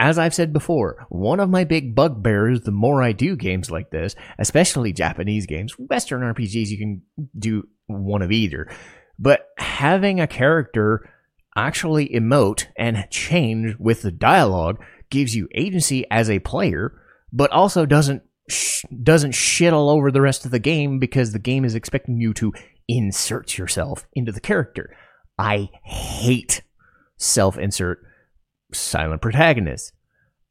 as 0.00 0.18
I've 0.18 0.34
said 0.34 0.52
before, 0.52 1.06
one 1.08 1.40
of 1.40 1.50
my 1.50 1.64
big 1.64 1.94
bugbears 1.94 2.62
the 2.62 2.72
more 2.72 3.02
I 3.02 3.12
do 3.12 3.36
games 3.36 3.70
like 3.70 3.90
this, 3.90 4.16
especially 4.38 4.92
Japanese 4.92 5.46
games, 5.46 5.74
Western 5.78 6.22
RPGs, 6.22 6.68
you 6.68 6.78
can 6.78 7.02
do 7.38 7.68
one 7.86 8.22
of 8.22 8.32
either. 8.32 8.68
But 9.18 9.46
having 9.58 10.20
a 10.20 10.26
character 10.26 11.08
actually 11.56 12.08
emote 12.08 12.66
and 12.76 13.06
change 13.10 13.76
with 13.78 14.02
the 14.02 14.12
dialogue 14.12 14.82
gives 15.10 15.34
you 15.34 15.48
agency 15.54 16.06
as 16.10 16.30
a 16.30 16.38
player, 16.38 16.92
but 17.32 17.50
also 17.50 17.86
doesn't 17.86 18.22
sh- 18.48 18.84
doesn't 19.02 19.32
shit 19.32 19.72
all 19.72 19.90
over 19.90 20.10
the 20.10 20.20
rest 20.20 20.44
of 20.44 20.50
the 20.50 20.58
game 20.58 20.98
because 20.98 21.32
the 21.32 21.38
game 21.38 21.64
is 21.64 21.74
expecting 21.74 22.20
you 22.20 22.32
to 22.34 22.52
insert 22.88 23.58
yourself 23.58 24.06
into 24.14 24.32
the 24.32 24.40
character. 24.40 24.96
I 25.38 25.70
hate 25.84 26.62
self 27.16 27.58
insert 27.58 28.00
silent 28.72 29.22
protagonists. 29.22 29.92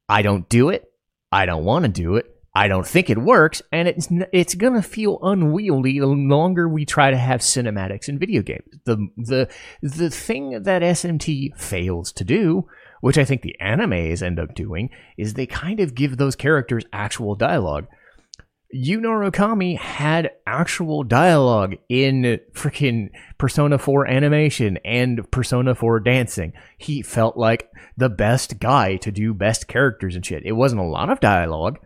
I 0.08 0.22
don't 0.22 0.50
do 0.50 0.70
it. 0.70 0.86
I 1.32 1.46
don't 1.46 1.64
want 1.64 1.86
to 1.86 1.90
do 1.90 2.16
it. 2.16 2.26
I 2.54 2.68
don't 2.68 2.88
think 2.88 3.10
it 3.10 3.18
works, 3.18 3.62
and 3.72 3.88
it's 3.88 4.08
it's 4.34 4.56
gonna 4.56 4.82
feel 4.82 5.20
unwieldy 5.22 6.00
the 6.00 6.08
longer 6.08 6.68
we 6.68 6.86
try 6.86 7.12
to 7.12 7.18
have 7.18 7.42
cinematics 7.42 8.10
in 8.10 8.20
video 8.20 8.42
games. 8.42 8.80
The 8.86 9.08
the 9.18 9.50
the 9.82 10.10
thing 10.10 10.64
that 10.64 10.82
SMT 10.82 11.58
fails 11.58 12.12
to 12.14 12.24
do 12.24 12.68
which 13.02 13.18
I 13.18 13.26
think 13.26 13.42
the 13.42 13.56
animes 13.62 14.22
end 14.22 14.40
up 14.40 14.56
doing, 14.56 14.90
is 15.18 15.34
they 15.34 15.46
kind 15.46 15.80
of 15.80 15.96
give 15.96 16.18
those 16.18 16.36
characters 16.36 16.84
actual 16.92 17.36
dialogue. 17.36 17.88
Yu 18.72 19.00
Narukami 19.00 19.78
had 19.80 20.30
actual 20.46 21.04
dialogue 21.04 21.76
in 21.90 22.40
freaking 22.54 23.10
Persona 23.40 23.80
4 23.80 24.06
animation 24.06 24.78
and 24.86 25.30
Persona 25.32 25.74
4 25.74 26.00
dancing. 26.02 26.54
He 26.78 27.02
felt 27.02 27.36
like 27.36 27.68
the 27.98 28.10
best 28.10 28.60
guy 28.60 28.98
to 28.98 29.12
do 29.12 29.34
best 29.34 29.68
characters 29.68 30.16
and 30.16 30.24
shit. 30.24 30.46
It 30.46 30.52
wasn't 30.52 30.82
a 30.82 30.86
lot 30.86 31.10
of 31.10 31.20
dialogue, 31.20 31.80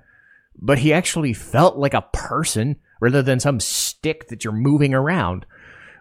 but 0.58 0.80
he 0.80 0.94
actually 0.94 1.34
felt 1.34 1.78
like 1.78 1.94
a 1.94 2.06
person 2.14 2.78
rather 3.02 3.22
than 3.22 3.40
some 3.40 3.60
stick 3.60 4.28
that 4.30 4.44
you're 4.44 4.54
moving 4.54 4.94
around. 4.94 5.46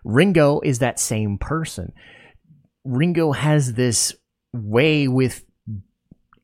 Ringo 0.05 0.61
is 0.61 0.79
that 0.79 0.99
same 0.99 1.39
person. 1.39 1.93
Ringo 2.85 3.33
has 3.33 3.75
this 3.75 4.15
way 4.53 5.09
with 5.09 5.45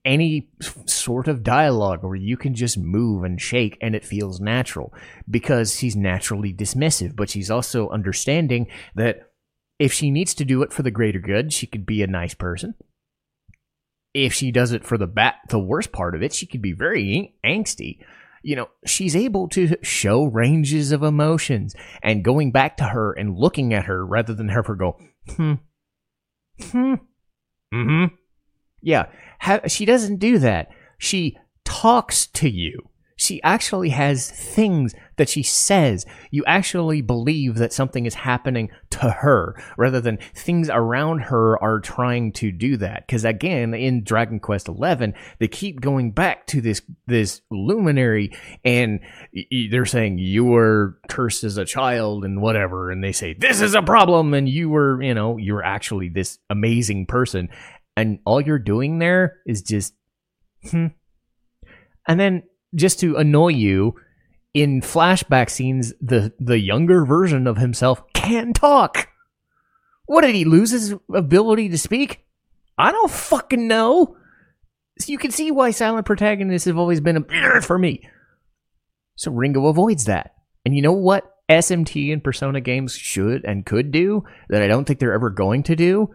any 0.05 0.49
sort 0.87 1.29
of 1.29 1.43
dialogue 1.43 2.03
where 2.03 2.15
you 2.15 2.37
can 2.37 2.55
just 2.55 2.79
move 2.79 3.25
and 3.25 3.41
shake 3.41 3.77
and 3.83 3.95
it 3.95 4.05
feels 4.05 4.41
natural 4.41 4.93
because 5.31 5.77
she's 5.77 5.95
naturally 5.95 6.53
dismissive, 6.53 7.15
but 7.15 7.29
she's 7.29 7.51
also 7.51 7.91
understanding 7.91 8.67
that 8.95 9.31
if 9.79 9.93
she 9.93 10.11
needs 10.11 10.35
to 10.35 10.45
do 10.45 10.63
it 10.63 10.73
for 10.73 10.83
the 10.83 10.91
greater 10.91 11.21
good, 11.21 11.53
she 11.53 11.67
could 11.67 11.85
be 11.85 12.03
a 12.03 12.07
nice 12.07 12.35
person. 12.35 12.75
If 14.15 14.33
she 14.33 14.51
does 14.51 14.73
it 14.73 14.85
for 14.85 14.99
the 14.99 15.07
bat, 15.07 15.37
the 15.49 15.59
worst 15.59 15.93
part 15.93 16.15
of 16.15 16.23
it, 16.23 16.33
she 16.33 16.47
could 16.47 16.63
be 16.63 16.73
very 16.73 17.35
angsty. 17.45 17.99
You 18.43 18.57
know, 18.57 18.69
she's 18.87 19.15
able 19.17 19.49
to 19.51 19.77
show 19.83 20.25
ranges 20.25 20.93
of 20.93 21.03
emotions 21.03 21.75
and 22.03 22.25
going 22.25 22.53
back 22.53 22.77
to 22.79 22.85
her 22.85 23.13
and 23.13 23.37
looking 23.37 23.75
at 23.75 23.85
her 23.85 24.07
rather 24.07 24.33
than 24.35 24.49
have 24.49 24.67
her 24.67 24.75
go, 24.77 24.99
hmm, 25.37 25.55
hmm, 26.63 26.95
Mm-hmm. 27.75 28.15
Yeah. 28.81 29.07
Ha- 29.41 29.67
she 29.69 29.85
doesn't 29.85 30.17
do 30.17 30.39
that. 30.39 30.69
She 30.99 31.37
talks 31.65 32.27
to 32.29 32.49
you. 32.49 32.89
She 33.29 33.43
actually 33.43 33.91
has 33.91 34.31
things 34.31 34.95
that 35.17 35.29
she 35.29 35.43
says. 35.43 36.07
You 36.31 36.47
actually 36.47 37.03
believe 37.03 37.57
that 37.57 37.75
something 37.75 38.07
is 38.07 38.15
happening 38.15 38.71
to 38.89 39.11
her 39.11 39.55
rather 39.77 40.01
than 40.01 40.17
things 40.35 40.71
around 40.71 41.25
her 41.25 41.63
are 41.63 41.79
trying 41.79 42.33
to 42.33 42.51
do 42.51 42.79
that. 42.79 43.07
Because 43.07 43.27
again, 43.27 43.75
in 43.75 44.03
Dragon 44.03 44.41
Quest 44.41 44.69
XI, 44.69 45.13
they 45.41 45.47
keep 45.47 45.83
going 45.83 46.11
back 46.13 46.47
to 46.47 46.63
this 46.63 46.81
this 47.07 47.43
luminary, 47.51 48.35
and 48.65 49.01
they're 49.71 49.85
saying 49.85 50.17
you 50.17 50.47
were 50.47 50.99
cursed 51.11 51.45
as 51.45 51.59
a 51.59 51.67
child 51.67 52.25
and 52.25 52.41
whatever, 52.41 52.91
and 52.91 53.05
they 53.05 53.13
say 53.13 53.35
this 53.35 53.61
is 53.61 53.75
a 53.75 53.83
problem, 53.83 54.33
and 54.33 54.49
you 54.49 54.71
were, 54.71 55.03
you 55.03 55.13
know, 55.13 55.37
you're 55.37 55.63
actually 55.63 56.09
this 56.09 56.39
amazing 56.49 57.05
person, 57.05 57.51
and 57.95 58.21
all 58.25 58.41
you're 58.41 58.59
doing 58.59 59.01
there 59.01 59.37
is 59.45 59.61
just, 59.61 59.93
hmm. 60.71 60.87
and 62.07 62.19
then 62.19 62.43
just 62.75 63.01
to 63.01 63.17
annoy 63.17 63.49
you 63.49 63.95
in 64.55 64.81
flashback 64.81 65.51
scenes 65.51 65.93
the 66.01 66.33
the 66.39 66.59
younger 66.59 67.05
version 67.05 67.47
of 67.47 67.59
himself 67.59 68.03
can 68.13 68.53
talk. 68.53 69.09
What 70.07 70.23
did 70.23 70.35
he 70.35 70.45
lose 70.45 70.71
his 70.71 70.95
ability 71.15 71.69
to 71.69 71.79
speak? 71.79 72.25
I 72.79 72.93
don't 72.93 73.11
fucking 73.11 73.69
know. 73.69 74.17
So 74.99 75.13
you 75.13 75.19
can 75.19 75.31
see 75.31 75.51
why 75.51 75.71
silent 75.71 76.07
protagonists 76.07 76.67
have 76.67 76.79
always 76.79 77.01
been 77.01 77.19
a 77.19 77.61
for 77.63 77.79
me. 77.79 78.09
So 79.17 79.31
ringo 79.31 79.67
avoids 79.67 80.07
that. 80.07 80.35
And 80.65 80.75
you 80.75 80.83
know 80.83 80.93
what 80.93 81.35
smt 81.51 82.13
and 82.13 82.23
persona 82.23 82.61
games 82.61 82.95
should 82.95 83.43
and 83.47 83.65
could 83.65 83.91
do 83.91 84.23
that 84.51 84.61
i 84.61 84.67
don't 84.67 84.85
think 84.85 84.99
they're 84.99 85.15
ever 85.15 85.31
going 85.31 85.63
to 85.65 85.77
do? 85.77 86.15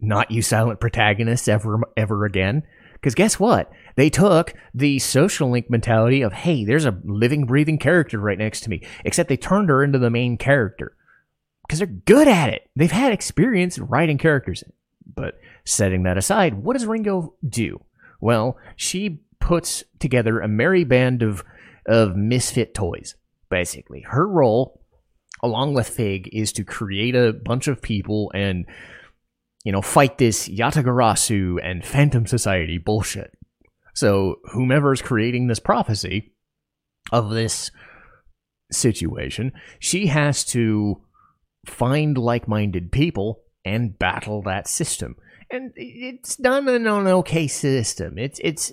Not 0.00 0.30
use 0.30 0.46
silent 0.46 0.80
protagonists 0.80 1.48
ever 1.48 1.80
ever 1.96 2.24
again 2.24 2.64
because 3.00 3.14
guess 3.14 3.38
what? 3.38 3.70
They 3.96 4.10
took 4.10 4.54
the 4.74 4.98
social 4.98 5.50
link 5.50 5.70
mentality 5.70 6.22
of, 6.22 6.32
hey, 6.32 6.64
there's 6.64 6.84
a 6.84 6.98
living, 7.04 7.46
breathing 7.46 7.78
character 7.78 8.18
right 8.18 8.38
next 8.38 8.60
to 8.62 8.70
me, 8.70 8.86
except 9.04 9.28
they 9.28 9.36
turned 9.36 9.68
her 9.68 9.82
into 9.82 9.98
the 9.98 10.10
main 10.10 10.36
character 10.36 10.96
because 11.66 11.78
they're 11.78 11.86
good 11.86 12.28
at 12.28 12.50
it. 12.50 12.70
They've 12.76 12.90
had 12.90 13.12
experience 13.12 13.78
writing 13.78 14.18
characters. 14.18 14.64
But 15.14 15.38
setting 15.64 16.04
that 16.04 16.18
aside, 16.18 16.54
what 16.54 16.74
does 16.74 16.86
Ringo 16.86 17.34
do? 17.46 17.80
Well, 18.20 18.56
she 18.76 19.20
puts 19.40 19.84
together 19.98 20.40
a 20.40 20.48
merry 20.48 20.84
band 20.84 21.22
of, 21.22 21.44
of 21.86 22.16
misfit 22.16 22.74
toys, 22.74 23.16
basically. 23.50 24.02
Her 24.02 24.26
role, 24.26 24.80
along 25.42 25.74
with 25.74 25.88
Fig, 25.88 26.28
is 26.32 26.52
to 26.52 26.64
create 26.64 27.14
a 27.14 27.32
bunch 27.32 27.68
of 27.68 27.82
people 27.82 28.30
and 28.34 28.66
you 29.68 29.72
know, 29.72 29.82
fight 29.82 30.16
this 30.16 30.48
Yatagarasu 30.48 31.58
and 31.62 31.84
Phantom 31.84 32.26
Society 32.26 32.78
bullshit. 32.78 33.36
So, 33.92 34.36
whomever's 34.54 35.02
creating 35.02 35.46
this 35.46 35.58
prophecy 35.58 36.32
of 37.12 37.28
this 37.28 37.70
situation, 38.72 39.52
she 39.78 40.06
has 40.06 40.42
to 40.46 41.02
find 41.66 42.16
like 42.16 42.48
minded 42.48 42.90
people 42.90 43.42
and 43.62 43.98
battle 43.98 44.40
that 44.44 44.68
system. 44.68 45.16
And 45.50 45.72
it's 45.76 46.36
done 46.36 46.68
in 46.68 46.86
an 46.86 47.06
okay 47.06 47.46
system. 47.46 48.18
It's 48.18 48.38
it's 48.44 48.72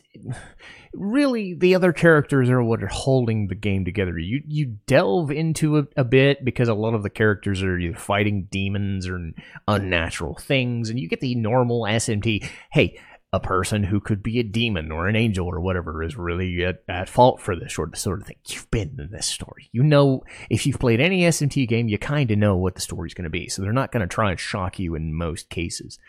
really 0.93 1.53
the 1.53 1.75
other 1.75 1.93
characters 1.93 2.49
are 2.49 2.61
what 2.61 2.83
are 2.83 2.87
holding 2.87 3.47
the 3.47 3.55
game 3.55 3.85
together. 3.85 4.17
You 4.17 4.41
you 4.45 4.77
delve 4.85 5.31
into 5.31 5.77
it 5.77 5.87
a 5.95 6.03
bit 6.03 6.43
because 6.43 6.67
a 6.67 6.73
lot 6.73 6.93
of 6.93 7.03
the 7.03 7.09
characters 7.09 7.63
are 7.63 7.77
either 7.77 7.95
fighting 7.95 8.47
demons 8.51 9.07
or 9.07 9.31
unnatural 9.67 10.35
things, 10.35 10.89
and 10.89 10.99
you 10.99 11.07
get 11.07 11.21
the 11.21 11.35
normal 11.35 11.83
SMT. 11.83 12.45
Hey, 12.71 12.99
a 13.35 13.39
person 13.39 13.83
who 13.83 13.99
could 13.99 14.23
be 14.23 14.39
a 14.39 14.43
demon 14.43 14.91
or 14.91 15.07
an 15.07 15.15
angel 15.15 15.45
or 15.45 15.59
whatever 15.59 16.01
is 16.01 16.15
really 16.15 16.63
at, 16.63 16.83
at 16.87 17.09
fault 17.09 17.41
for 17.41 17.53
this 17.55 17.73
sort 17.73 17.93
of, 17.93 17.99
sort 17.99 18.21
of 18.21 18.27
thing. 18.27 18.37
You've 18.47 18.71
been 18.71 18.97
in 18.97 19.11
this 19.11 19.27
story. 19.27 19.69
You 19.73 19.83
know, 19.83 20.23
if 20.49 20.65
you've 20.65 20.79
played 20.79 21.01
any 21.01 21.23
SMT 21.23 21.67
game, 21.67 21.89
you 21.89 21.97
kind 21.97 22.31
of 22.31 22.37
know 22.37 22.55
what 22.55 22.75
the 22.75 22.81
story's 22.81 23.13
going 23.13 23.25
to 23.25 23.29
be. 23.29 23.49
So 23.49 23.61
they're 23.61 23.73
not 23.73 23.91
going 23.91 24.07
to 24.07 24.13
try 24.13 24.31
and 24.31 24.39
shock 24.39 24.79
you 24.79 24.95
in 24.95 25.13
most 25.13 25.49
cases. 25.49 25.99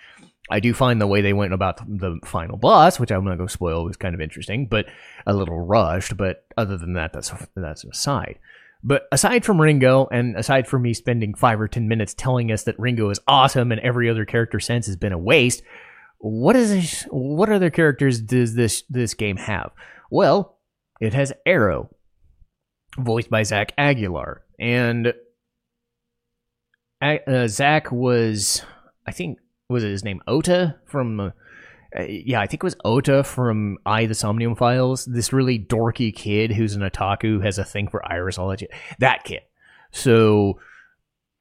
I 0.50 0.60
do 0.60 0.72
find 0.72 1.00
the 1.00 1.06
way 1.06 1.20
they 1.20 1.32
went 1.32 1.52
about 1.52 1.78
the 1.78 2.18
final 2.24 2.56
boss, 2.56 3.00
which 3.00 3.10
I'm 3.10 3.24
not 3.24 3.36
going 3.36 3.48
to 3.48 3.52
spoil, 3.52 3.84
was 3.84 3.96
kind 3.96 4.14
of 4.14 4.20
interesting, 4.20 4.66
but 4.66 4.86
a 5.26 5.34
little 5.34 5.60
rushed. 5.60 6.16
But 6.16 6.44
other 6.56 6.76
than 6.76 6.94
that, 6.94 7.12
that's 7.12 7.32
that's 7.54 7.84
an 7.84 7.90
aside. 7.90 8.38
But 8.82 9.08
aside 9.10 9.44
from 9.44 9.60
Ringo, 9.60 10.06
and 10.12 10.36
aside 10.36 10.68
from 10.68 10.82
me 10.82 10.94
spending 10.94 11.34
five 11.34 11.60
or 11.60 11.68
ten 11.68 11.88
minutes 11.88 12.14
telling 12.14 12.52
us 12.52 12.62
that 12.64 12.78
Ringo 12.78 13.10
is 13.10 13.20
awesome 13.26 13.72
and 13.72 13.80
every 13.80 14.08
other 14.08 14.24
character 14.24 14.60
since 14.60 14.86
has 14.86 14.96
been 14.96 15.12
a 15.12 15.18
waste, 15.18 15.62
what 16.18 16.54
is 16.54 16.70
this, 16.70 17.02
what 17.10 17.50
other 17.50 17.70
characters 17.70 18.20
does 18.20 18.54
this 18.54 18.84
this 18.88 19.14
game 19.14 19.36
have? 19.38 19.72
Well, 20.10 20.58
it 21.00 21.14
has 21.14 21.32
Arrow, 21.44 21.90
voiced 22.96 23.30
by 23.30 23.42
Zach 23.42 23.72
Aguilar, 23.76 24.44
and 24.58 25.12
uh, 27.02 27.48
Zach 27.48 27.90
was, 27.90 28.62
I 29.06 29.12
think, 29.12 29.38
was 29.68 29.84
it 29.84 29.90
his 29.90 30.04
name 30.04 30.20
Ota 30.26 30.76
from. 30.86 31.20
Uh, 31.20 31.30
yeah, 32.08 32.40
I 32.40 32.46
think 32.46 32.62
it 32.62 32.64
was 32.64 32.76
Ota 32.84 33.24
from 33.24 33.78
AI 33.86 34.06
the 34.06 34.14
Somnium 34.14 34.56
Files. 34.56 35.04
This 35.04 35.32
really 35.32 35.58
dorky 35.58 36.14
kid 36.14 36.52
who's 36.52 36.74
an 36.74 36.82
otaku 36.82 37.42
has 37.44 37.58
a 37.58 37.64
thing 37.64 37.88
for 37.88 38.02
irisology. 38.04 38.66
That 38.98 39.24
kid. 39.24 39.42
So 39.92 40.60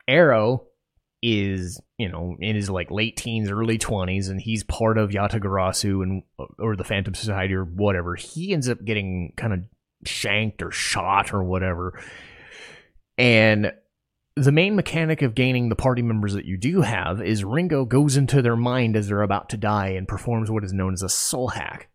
Arrow 0.07 0.67
is 1.21 1.81
you 1.97 2.07
know 2.07 2.35
in 2.39 2.55
his 2.55 2.69
like 2.69 2.91
late 2.91 3.17
teens, 3.17 3.49
early 3.49 3.77
twenties, 3.77 4.29
and 4.29 4.39
he's 4.39 4.63
part 4.63 4.97
of 4.97 5.09
Yatagarasu 5.09 6.03
and 6.03 6.23
or 6.59 6.75
the 6.75 6.83
Phantom 6.83 7.15
Society 7.15 7.53
or 7.53 7.65
whatever. 7.65 8.15
He 8.15 8.53
ends 8.53 8.69
up 8.69 8.83
getting 8.85 9.33
kind 9.35 9.53
of 9.53 9.59
shanked 10.05 10.61
or 10.61 10.71
shot 10.71 11.33
or 11.33 11.43
whatever, 11.43 11.99
and 13.17 13.73
the 14.35 14.51
main 14.51 14.75
mechanic 14.75 15.21
of 15.21 15.33
gaining 15.33 15.69
the 15.69 15.75
party 15.75 16.01
members 16.01 16.33
that 16.33 16.45
you 16.45 16.57
do 16.57 16.81
have 16.81 17.21
is 17.21 17.45
Ringo 17.45 17.85
goes 17.85 18.17
into 18.17 18.41
their 18.41 18.57
mind 18.57 18.97
as 18.97 19.07
they're 19.07 19.21
about 19.21 19.49
to 19.49 19.57
die 19.57 19.89
and 19.89 20.07
performs 20.07 20.51
what 20.51 20.63
is 20.63 20.73
known 20.73 20.93
as 20.93 21.01
a 21.01 21.09
soul 21.09 21.49
hack. 21.49 21.89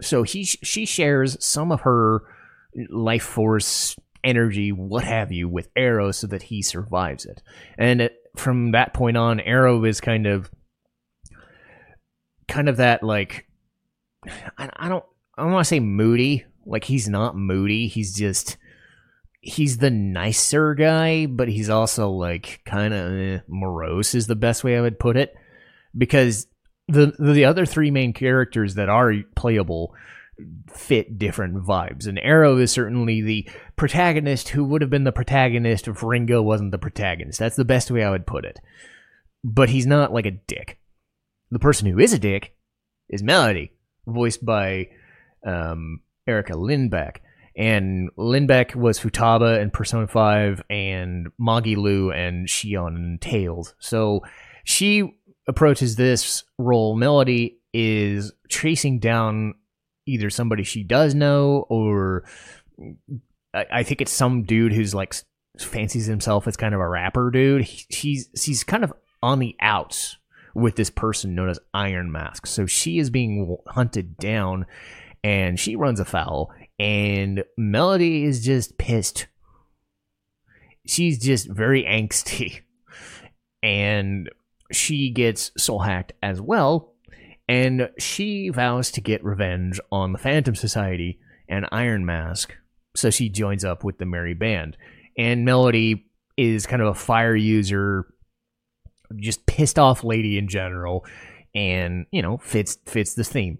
So 0.00 0.22
he 0.22 0.44
she 0.44 0.86
shares 0.86 1.36
some 1.44 1.70
of 1.70 1.82
her 1.82 2.22
life 2.88 3.22
force, 3.22 3.96
energy, 4.24 4.72
what 4.72 5.04
have 5.04 5.30
you, 5.30 5.48
with 5.48 5.68
Arrow 5.76 6.10
so 6.10 6.26
that 6.28 6.44
he 6.44 6.62
survives 6.62 7.26
it. 7.26 7.42
And 7.78 8.00
it, 8.00 8.16
from 8.36 8.72
that 8.72 8.94
point 8.94 9.16
on, 9.16 9.38
Arrow 9.40 9.84
is 9.84 10.00
kind 10.00 10.26
of 10.26 10.50
kind 12.48 12.68
of 12.68 12.78
that 12.78 13.02
like 13.02 13.46
I, 14.58 14.70
I 14.76 14.88
don't 14.88 15.04
I 15.36 15.42
don't 15.42 15.52
want 15.52 15.64
to 15.64 15.68
say 15.68 15.80
moody. 15.80 16.46
Like 16.66 16.84
he's 16.84 17.10
not 17.10 17.36
moody. 17.36 17.88
He's 17.88 18.14
just 18.14 18.56
he's 19.44 19.78
the 19.78 19.90
nicer 19.90 20.74
guy, 20.74 21.26
but 21.26 21.48
he's 21.48 21.70
also 21.70 22.10
like 22.10 22.60
kind 22.64 22.94
of 22.94 23.12
eh, 23.12 23.40
morose 23.46 24.14
is 24.14 24.26
the 24.26 24.34
best 24.34 24.64
way 24.64 24.76
I 24.76 24.80
would 24.80 24.98
put 24.98 25.16
it 25.16 25.34
because 25.96 26.46
the 26.88 27.12
the 27.18 27.44
other 27.44 27.66
three 27.66 27.90
main 27.90 28.12
characters 28.12 28.74
that 28.74 28.88
are 28.88 29.14
playable 29.36 29.94
fit 30.72 31.18
different 31.18 31.54
vibes. 31.64 32.06
And 32.06 32.18
Arrow 32.18 32.56
is 32.58 32.72
certainly 32.72 33.20
the 33.20 33.48
protagonist 33.76 34.48
who 34.50 34.64
would 34.64 34.80
have 34.80 34.90
been 34.90 35.04
the 35.04 35.12
protagonist 35.12 35.86
if 35.86 36.02
Ringo 36.02 36.42
wasn't 36.42 36.72
the 36.72 36.78
protagonist. 36.78 37.38
That's 37.38 37.56
the 37.56 37.64
best 37.64 37.90
way 37.90 38.02
I 38.02 38.10
would 38.10 38.26
put 38.26 38.44
it. 38.44 38.58
But 39.44 39.68
he's 39.68 39.86
not 39.86 40.12
like 40.12 40.26
a 40.26 40.32
dick. 40.32 40.78
The 41.50 41.58
person 41.58 41.86
who 41.86 41.98
is 41.98 42.12
a 42.12 42.18
dick 42.18 42.56
is 43.08 43.22
Melody, 43.22 43.72
voiced 44.06 44.44
by 44.44 44.88
um, 45.46 46.00
Erica 46.26 46.54
Lindbeck. 46.54 47.18
And 47.56 48.10
Lindbeck 48.18 48.74
was 48.74 48.98
Futaba 48.98 49.60
in 49.60 49.70
Persona 49.70 50.08
5 50.08 50.62
and 50.68 51.28
Magilou 51.40 52.14
and 52.14 52.48
Shion 52.48 52.96
and 52.96 53.20
Tails. 53.20 53.74
So 53.78 54.22
she 54.64 55.16
approaches 55.46 55.96
this 55.96 56.44
role. 56.58 56.96
Melody 56.96 57.58
is 57.72 58.32
chasing 58.48 58.98
down 58.98 59.54
either 60.06 60.30
somebody 60.30 60.64
she 60.64 60.82
does 60.82 61.14
know 61.14 61.66
or 61.68 62.24
I, 63.54 63.66
I 63.70 63.82
think 63.82 64.00
it's 64.00 64.12
some 64.12 64.42
dude 64.42 64.72
who's 64.72 64.94
like 64.94 65.14
fancies 65.58 66.06
himself 66.06 66.46
as 66.46 66.56
kind 66.56 66.74
of 66.74 66.80
a 66.80 66.88
rapper 66.88 67.30
dude. 67.30 67.62
He, 67.62 67.84
he's 67.88 68.44
he's 68.44 68.64
kind 68.64 68.84
of 68.84 68.92
on 69.22 69.38
the 69.38 69.56
outs 69.60 70.16
with 70.54 70.76
this 70.76 70.90
person 70.90 71.34
known 71.34 71.48
as 71.48 71.58
Iron 71.72 72.12
Mask. 72.12 72.46
So 72.46 72.66
she 72.66 72.98
is 72.98 73.10
being 73.10 73.56
hunted 73.66 74.16
down 74.16 74.66
and 75.22 75.58
she 75.58 75.74
runs 75.74 76.00
afoul 76.00 76.52
and 76.78 77.44
Melody 77.56 78.24
is 78.24 78.44
just 78.44 78.78
pissed. 78.78 79.26
She's 80.86 81.18
just 81.18 81.48
very 81.48 81.84
angsty. 81.84 82.60
And 83.62 84.28
she 84.70 85.08
gets 85.08 85.50
soul 85.56 85.78
hacked 85.78 86.12
as 86.22 86.38
well. 86.38 86.92
And 87.48 87.88
she 87.98 88.50
vows 88.50 88.90
to 88.90 89.00
get 89.00 89.24
revenge 89.24 89.80
on 89.90 90.12
the 90.12 90.18
Phantom 90.18 90.54
Society 90.54 91.18
and 91.48 91.66
Iron 91.72 92.04
Mask. 92.04 92.54
So 92.94 93.08
she 93.08 93.30
joins 93.30 93.64
up 93.64 93.82
with 93.82 93.96
the 93.96 94.04
Merry 94.04 94.34
Band. 94.34 94.76
And 95.16 95.46
Melody 95.46 96.06
is 96.36 96.66
kind 96.66 96.82
of 96.82 96.88
a 96.88 96.94
fire 96.94 97.36
user, 97.36 98.06
just 99.16 99.46
pissed 99.46 99.78
off 99.78 100.04
lady 100.04 100.38
in 100.38 100.48
general, 100.48 101.04
and 101.54 102.06
you 102.10 102.22
know 102.22 102.38
fits 102.38 102.78
fits 102.86 103.14
the 103.14 103.24
theme. 103.24 103.58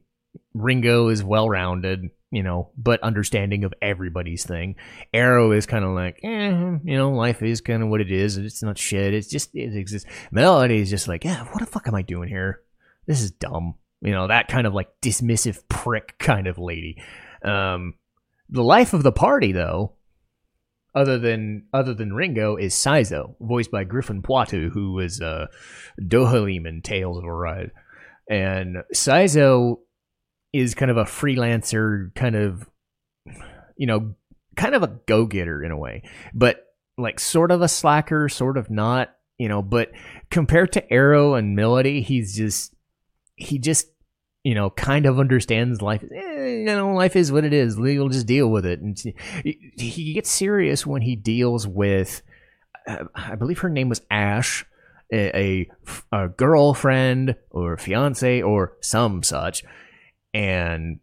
Ringo 0.55 1.09
is 1.09 1.23
well 1.23 1.49
rounded, 1.49 2.11
you 2.35 2.43
know, 2.43 2.71
but 2.77 3.01
understanding 3.03 3.63
of 3.63 3.73
everybody's 3.81 4.45
thing. 4.45 4.75
Arrow 5.13 5.53
is 5.53 5.67
kind 5.67 5.85
of 5.85 5.93
like, 5.93 6.19
eh, 6.25 6.79
you 6.85 6.97
know, 6.97 7.13
life 7.13 7.43
is 7.43 7.61
kind 7.61 7.81
of 7.81 7.89
what 7.89 8.01
it 8.01 8.11
is. 8.11 8.37
It's 8.37 8.63
not 8.63 8.77
shit. 8.77 9.15
It's 9.15 9.29
just, 9.29 9.55
it 9.55 9.77
exists. 9.77 10.11
Melody 10.33 10.81
is 10.81 10.91
just 10.91 11.07
like, 11.07 11.25
yeah, 11.25 11.45
what 11.45 11.61
the 11.61 11.67
fuck 11.67 11.87
am 11.87 11.95
I 11.95 12.03
doing 12.03 12.29
here? 12.29 12.61
This 13.07 13.21
is 13.21 13.31
dumb. 13.31 13.77
You 14.01 14.11
know, 14.11 14.27
that 14.27 14.49
kind 14.49 14.67
of 14.67 14.75
like 14.75 14.89
dismissive 15.01 15.63
prick 15.69 16.19
kind 16.19 16.49
of 16.49 16.59
lady. 16.59 17.01
Um, 17.45 17.95
the 18.51 18.65
life 18.65 18.95
of 18.95 19.05
the 19.05 19.13
party, 19.13 19.53
though, 19.53 19.93
other 20.93 21.19
than 21.19 21.67
other 21.73 21.95
than 21.95 22.13
Ringo, 22.13 22.57
is 22.57 22.75
Saizo, 22.75 23.37
voiced 23.41 23.71
by 23.71 23.85
Griffin 23.85 24.23
Puatu, 24.23 24.71
who 24.71 24.93
was 24.93 25.21
uh, 25.21 25.47
Dohalim 26.01 26.67
in 26.67 26.83
Tales 26.83 27.19
of 27.19 27.25
Arise. 27.25 27.71
And 28.29 28.79
Saizo 28.93 29.79
is 30.55 30.77
kind 30.77 30.91
of 30.91 30.97
a 30.97 31.05
freelancer, 31.05 32.15
kind 32.15 32.37
of, 32.37 32.71
you 33.77 33.89
know, 33.89 34.15
kind 34.55 34.77
of 34.77 34.85
a 34.85 35.01
go 35.07 35.27
getter 35.27 35.65
in 35.65 35.73
a 35.73 35.77
way, 35.77 36.05
but 36.33 36.65
like 36.97 37.19
sort 37.19 37.51
of 37.51 37.61
a 37.61 37.67
slacker, 37.67 38.29
sort 38.29 38.57
of 38.57 38.71
not, 38.71 39.13
you 39.37 39.49
know. 39.49 39.63
But 39.63 39.91
compared 40.31 40.73
to 40.75 40.93
Arrow 40.93 41.35
and 41.35 41.57
Melody, 41.57 42.03
he's 42.03 42.37
just, 42.37 42.73
he 43.35 43.59
just, 43.59 43.89
you 44.45 44.55
know, 44.55 44.71
kind 44.71 45.07
of 45.07 45.19
understands 45.19 45.83
life. 45.83 46.05
Eh, 46.05 46.47
you 46.47 46.65
know, 46.67 46.95
life 46.95 47.17
is 47.17 47.33
what 47.33 47.45
it 47.45 47.53
is. 47.53 47.77
We'll 47.77 48.09
just 48.09 48.29
deal 48.29 48.49
with 48.49 48.65
it. 48.65 48.81
And 48.81 48.97
he 49.43 50.13
gets 50.15 50.31
serious 50.31 50.87
when 50.87 51.03
he 51.03 51.17
deals 51.17 51.67
with, 51.67 52.23
I 52.87 53.35
believe 53.35 53.59
her 53.59 53.69
name 53.69 53.89
was 53.89 54.03
Ash. 54.09 54.65
A, 55.13 55.69
a, 56.13 56.17
a 56.25 56.29
girlfriend 56.29 57.37
or 57.51 57.77
fiance 57.77 58.41
or 58.41 58.77
some 58.81 59.23
such 59.23 59.63
and 60.35 60.99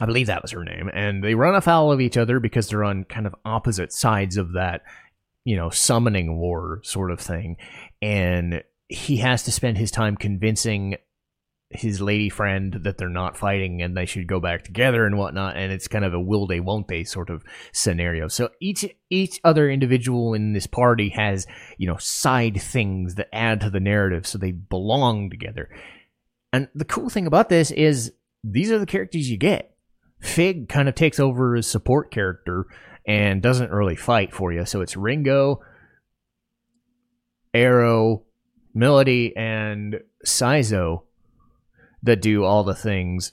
I 0.00 0.06
believe 0.06 0.26
that 0.26 0.42
was 0.42 0.50
her 0.50 0.64
name. 0.64 0.90
And 0.92 1.24
they 1.24 1.34
run 1.34 1.54
afoul 1.54 1.92
of 1.92 2.00
each 2.00 2.16
other 2.16 2.40
because 2.40 2.68
they're 2.68 2.84
on 2.84 3.04
kind 3.04 3.26
of 3.26 3.34
opposite 3.44 3.92
sides 3.92 4.36
of 4.36 4.52
that, 4.52 4.82
you 5.44 5.56
know, 5.56 5.70
summoning 5.70 6.36
war 6.38 6.80
sort 6.82 7.10
of 7.10 7.20
thing. 7.20 7.56
And 8.02 8.62
he 8.88 9.18
has 9.18 9.44
to 9.44 9.52
spend 9.52 9.78
his 9.78 9.90
time 9.90 10.16
convincing 10.16 10.96
his 11.70 12.00
lady 12.00 12.30
friend 12.30 12.80
that 12.84 12.96
they're 12.96 13.10
not 13.10 13.36
fighting 13.36 13.82
and 13.82 13.94
they 13.94 14.06
should 14.06 14.26
go 14.26 14.40
back 14.40 14.64
together 14.64 15.04
and 15.04 15.18
whatnot. 15.18 15.56
And 15.56 15.70
it's 15.70 15.88
kind 15.88 16.04
of 16.04 16.14
a 16.14 16.20
will 16.20 16.46
they, 16.46 16.60
won't 16.60 16.88
they 16.88 17.04
sort 17.04 17.28
of 17.28 17.44
scenario. 17.72 18.28
So 18.28 18.50
each 18.60 18.86
each 19.10 19.38
other 19.44 19.68
individual 19.68 20.32
in 20.32 20.52
this 20.52 20.66
party 20.66 21.10
has, 21.10 21.46
you 21.76 21.86
know, 21.86 21.98
side 21.98 22.60
things 22.60 23.16
that 23.16 23.34
add 23.34 23.60
to 23.60 23.70
the 23.70 23.80
narrative 23.80 24.26
so 24.26 24.38
they 24.38 24.52
belong 24.52 25.28
together. 25.28 25.68
And 26.52 26.68
the 26.74 26.86
cool 26.86 27.10
thing 27.10 27.26
about 27.26 27.50
this 27.50 27.70
is 27.70 28.12
these 28.44 28.70
are 28.70 28.78
the 28.78 28.86
characters 28.86 29.30
you 29.30 29.36
get. 29.36 29.74
Fig 30.20 30.68
kind 30.68 30.88
of 30.88 30.94
takes 30.94 31.20
over 31.20 31.54
as 31.56 31.66
support 31.66 32.10
character 32.10 32.66
and 33.06 33.40
doesn't 33.40 33.70
really 33.70 33.96
fight 33.96 34.34
for 34.34 34.52
you. 34.52 34.64
So 34.66 34.80
it's 34.80 34.96
Ringo, 34.96 35.60
Arrow, 37.54 38.24
Melody, 38.74 39.34
and 39.36 40.00
Saizo 40.26 41.04
that 42.02 42.22
do 42.22 42.44
all 42.44 42.64
the 42.64 42.74
things. 42.74 43.32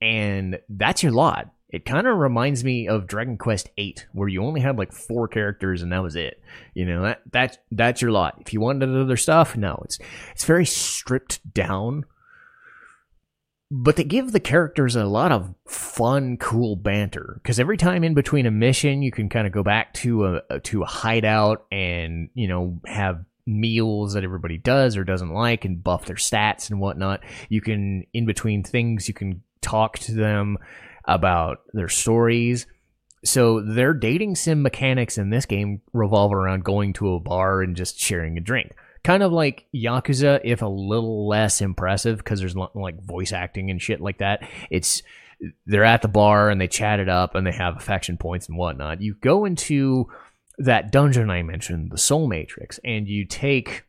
And 0.00 0.58
that's 0.68 1.02
your 1.02 1.12
lot. 1.12 1.50
It 1.68 1.84
kind 1.84 2.06
of 2.06 2.16
reminds 2.16 2.64
me 2.64 2.88
of 2.88 3.06
Dragon 3.06 3.38
Quest 3.38 3.70
VIII, 3.76 3.96
where 4.12 4.28
you 4.28 4.42
only 4.42 4.60
had 4.60 4.76
like 4.76 4.92
four 4.92 5.28
characters 5.28 5.82
and 5.82 5.92
that 5.92 6.02
was 6.02 6.16
it. 6.16 6.42
You 6.74 6.84
know 6.84 7.02
that 7.02 7.20
that 7.32 7.58
that's 7.70 8.02
your 8.02 8.10
lot. 8.10 8.38
If 8.40 8.52
you 8.52 8.60
wanted 8.60 8.88
other 8.88 9.16
stuff, 9.16 9.56
no, 9.56 9.80
it's 9.84 9.98
it's 10.32 10.44
very 10.44 10.66
stripped 10.66 11.54
down 11.54 12.06
but 13.70 13.96
they 13.96 14.04
give 14.04 14.32
the 14.32 14.40
characters 14.40 14.96
a 14.96 15.04
lot 15.04 15.30
of 15.30 15.54
fun, 15.66 16.36
cool 16.38 16.74
banter. 16.74 17.38
Because 17.42 17.60
every 17.60 17.76
time 17.76 18.02
in 18.02 18.14
between 18.14 18.46
a 18.46 18.50
mission, 18.50 19.02
you 19.02 19.12
can 19.12 19.28
kind 19.28 19.46
of 19.46 19.52
go 19.52 19.62
back 19.62 19.94
to 19.94 20.42
a 20.50 20.60
to 20.60 20.82
a 20.82 20.86
hideout 20.86 21.66
and 21.70 22.30
you 22.34 22.48
know 22.48 22.80
have 22.86 23.24
meals 23.46 24.14
that 24.14 24.24
everybody 24.24 24.58
does 24.58 24.96
or 24.96 25.04
doesn't 25.04 25.32
like 25.32 25.64
and 25.64 25.82
buff 25.82 26.06
their 26.06 26.16
stats 26.16 26.70
and 26.70 26.80
whatnot. 26.80 27.22
You 27.48 27.60
can 27.60 28.04
in 28.12 28.26
between 28.26 28.64
things, 28.64 29.06
you 29.06 29.14
can 29.14 29.42
talk 29.60 29.98
to 30.00 30.12
them 30.12 30.58
about 31.04 31.58
their 31.72 31.88
stories. 31.88 32.66
So 33.24 33.60
their 33.60 33.92
dating 33.92 34.34
sim 34.36 34.62
mechanics 34.62 35.18
in 35.18 35.30
this 35.30 35.46
game 35.46 35.82
revolve 35.92 36.32
around 36.32 36.64
going 36.64 36.94
to 36.94 37.14
a 37.14 37.20
bar 37.20 37.62
and 37.62 37.76
just 37.76 38.00
sharing 38.00 38.36
a 38.36 38.40
drink 38.40 38.72
kind 39.02 39.22
of 39.22 39.32
like 39.32 39.66
Yakuza, 39.74 40.40
if 40.44 40.62
a 40.62 40.66
little 40.66 41.28
less 41.28 41.60
impressive 41.60 42.18
because 42.18 42.40
there's 42.40 42.56
like 42.56 43.02
voice 43.02 43.32
acting 43.32 43.70
and 43.70 43.80
shit 43.80 44.00
like 44.00 44.18
that. 44.18 44.48
It's 44.70 45.02
they're 45.66 45.84
at 45.84 46.02
the 46.02 46.08
bar 46.08 46.50
and 46.50 46.60
they 46.60 46.68
chat 46.68 47.00
it 47.00 47.08
up 47.08 47.34
and 47.34 47.46
they 47.46 47.52
have 47.52 47.76
affection 47.76 48.18
points 48.18 48.48
and 48.48 48.58
whatnot. 48.58 49.00
You 49.00 49.14
go 49.14 49.44
into 49.44 50.08
that 50.58 50.92
dungeon 50.92 51.30
I 51.30 51.42
mentioned, 51.42 51.90
the 51.90 51.98
Soul 51.98 52.26
Matrix, 52.26 52.78
and 52.84 53.08
you 53.08 53.24
take 53.24 53.84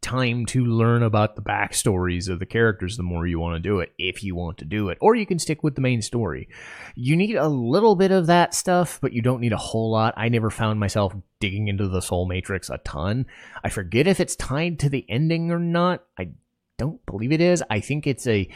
time 0.00 0.46
to 0.46 0.64
learn 0.64 1.02
about 1.02 1.36
the 1.36 1.42
backstories 1.42 2.28
of 2.28 2.38
the 2.38 2.46
characters 2.46 2.96
the 2.96 3.02
more 3.02 3.26
you 3.26 3.38
want 3.38 3.56
to 3.56 3.68
do 3.68 3.80
it, 3.80 3.92
if 3.98 4.22
you 4.22 4.34
want 4.34 4.58
to 4.58 4.64
do 4.64 4.88
it. 4.88 4.98
Or 5.00 5.14
you 5.14 5.26
can 5.26 5.38
stick 5.38 5.62
with 5.62 5.74
the 5.74 5.80
main 5.80 6.02
story. 6.02 6.48
You 6.94 7.16
need 7.16 7.36
a 7.36 7.48
little 7.48 7.96
bit 7.96 8.10
of 8.10 8.26
that 8.26 8.54
stuff, 8.54 8.98
but 9.00 9.12
you 9.12 9.22
don't 9.22 9.40
need 9.40 9.52
a 9.52 9.56
whole 9.56 9.90
lot. 9.90 10.14
I 10.16 10.28
never 10.28 10.50
found 10.50 10.80
myself 10.80 11.14
digging 11.40 11.68
into 11.68 11.88
the 11.88 12.00
Soul 12.00 12.26
Matrix 12.26 12.70
a 12.70 12.78
ton. 12.78 13.26
I 13.62 13.68
forget 13.68 14.06
if 14.06 14.20
it's 14.20 14.36
tied 14.36 14.78
to 14.80 14.88
the 14.88 15.04
ending 15.08 15.50
or 15.50 15.58
not. 15.58 16.04
I 16.18 16.30
don't 16.78 17.04
believe 17.06 17.32
it 17.32 17.40
is. 17.40 17.62
I 17.70 17.80
think 17.80 18.06
it's 18.06 18.26
a, 18.26 18.48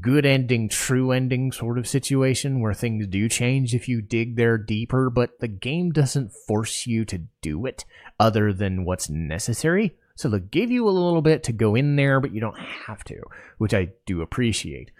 good 0.00 0.24
ending, 0.24 0.66
true 0.68 1.12
ending 1.12 1.52
sort 1.52 1.76
of 1.76 1.86
situation 1.86 2.60
where 2.60 2.72
things 2.72 3.06
do 3.06 3.28
change 3.28 3.74
if 3.74 3.86
you 3.86 4.00
dig 4.00 4.34
there 4.34 4.56
deeper, 4.56 5.10
but 5.10 5.38
the 5.40 5.48
game 5.48 5.90
doesn't 5.90 6.32
force 6.32 6.86
you 6.86 7.04
to 7.04 7.18
do 7.42 7.66
it 7.66 7.84
other 8.18 8.52
than 8.52 8.86
what's 8.86 9.10
necessary. 9.10 9.94
So 10.16 10.28
they'll 10.28 10.40
give 10.40 10.70
you 10.70 10.88
a 10.88 10.90
little 10.90 11.22
bit 11.22 11.42
to 11.44 11.52
go 11.52 11.74
in 11.74 11.96
there, 11.96 12.20
but 12.20 12.32
you 12.32 12.40
don't 12.40 12.58
have 12.58 13.02
to, 13.04 13.20
which 13.58 13.74
I 13.74 13.90
do 14.06 14.22
appreciate. 14.22 14.90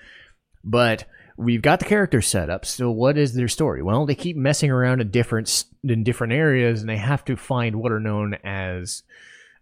But 0.64 1.04
we've 1.36 1.62
got 1.62 1.78
the 1.78 1.84
characters 1.84 2.26
set 2.26 2.50
up. 2.50 2.64
So 2.64 2.90
what 2.90 3.16
is 3.16 3.34
their 3.34 3.48
story? 3.48 3.82
Well, 3.82 4.06
they 4.06 4.14
keep 4.14 4.36
messing 4.36 4.70
around 4.70 5.00
in 5.00 5.10
different 5.10 5.64
in 5.84 6.04
different 6.04 6.32
areas, 6.32 6.80
and 6.80 6.88
they 6.88 6.96
have 6.96 7.24
to 7.26 7.36
find 7.36 7.76
what 7.76 7.92
are 7.92 8.00
known 8.00 8.34
as 8.44 9.02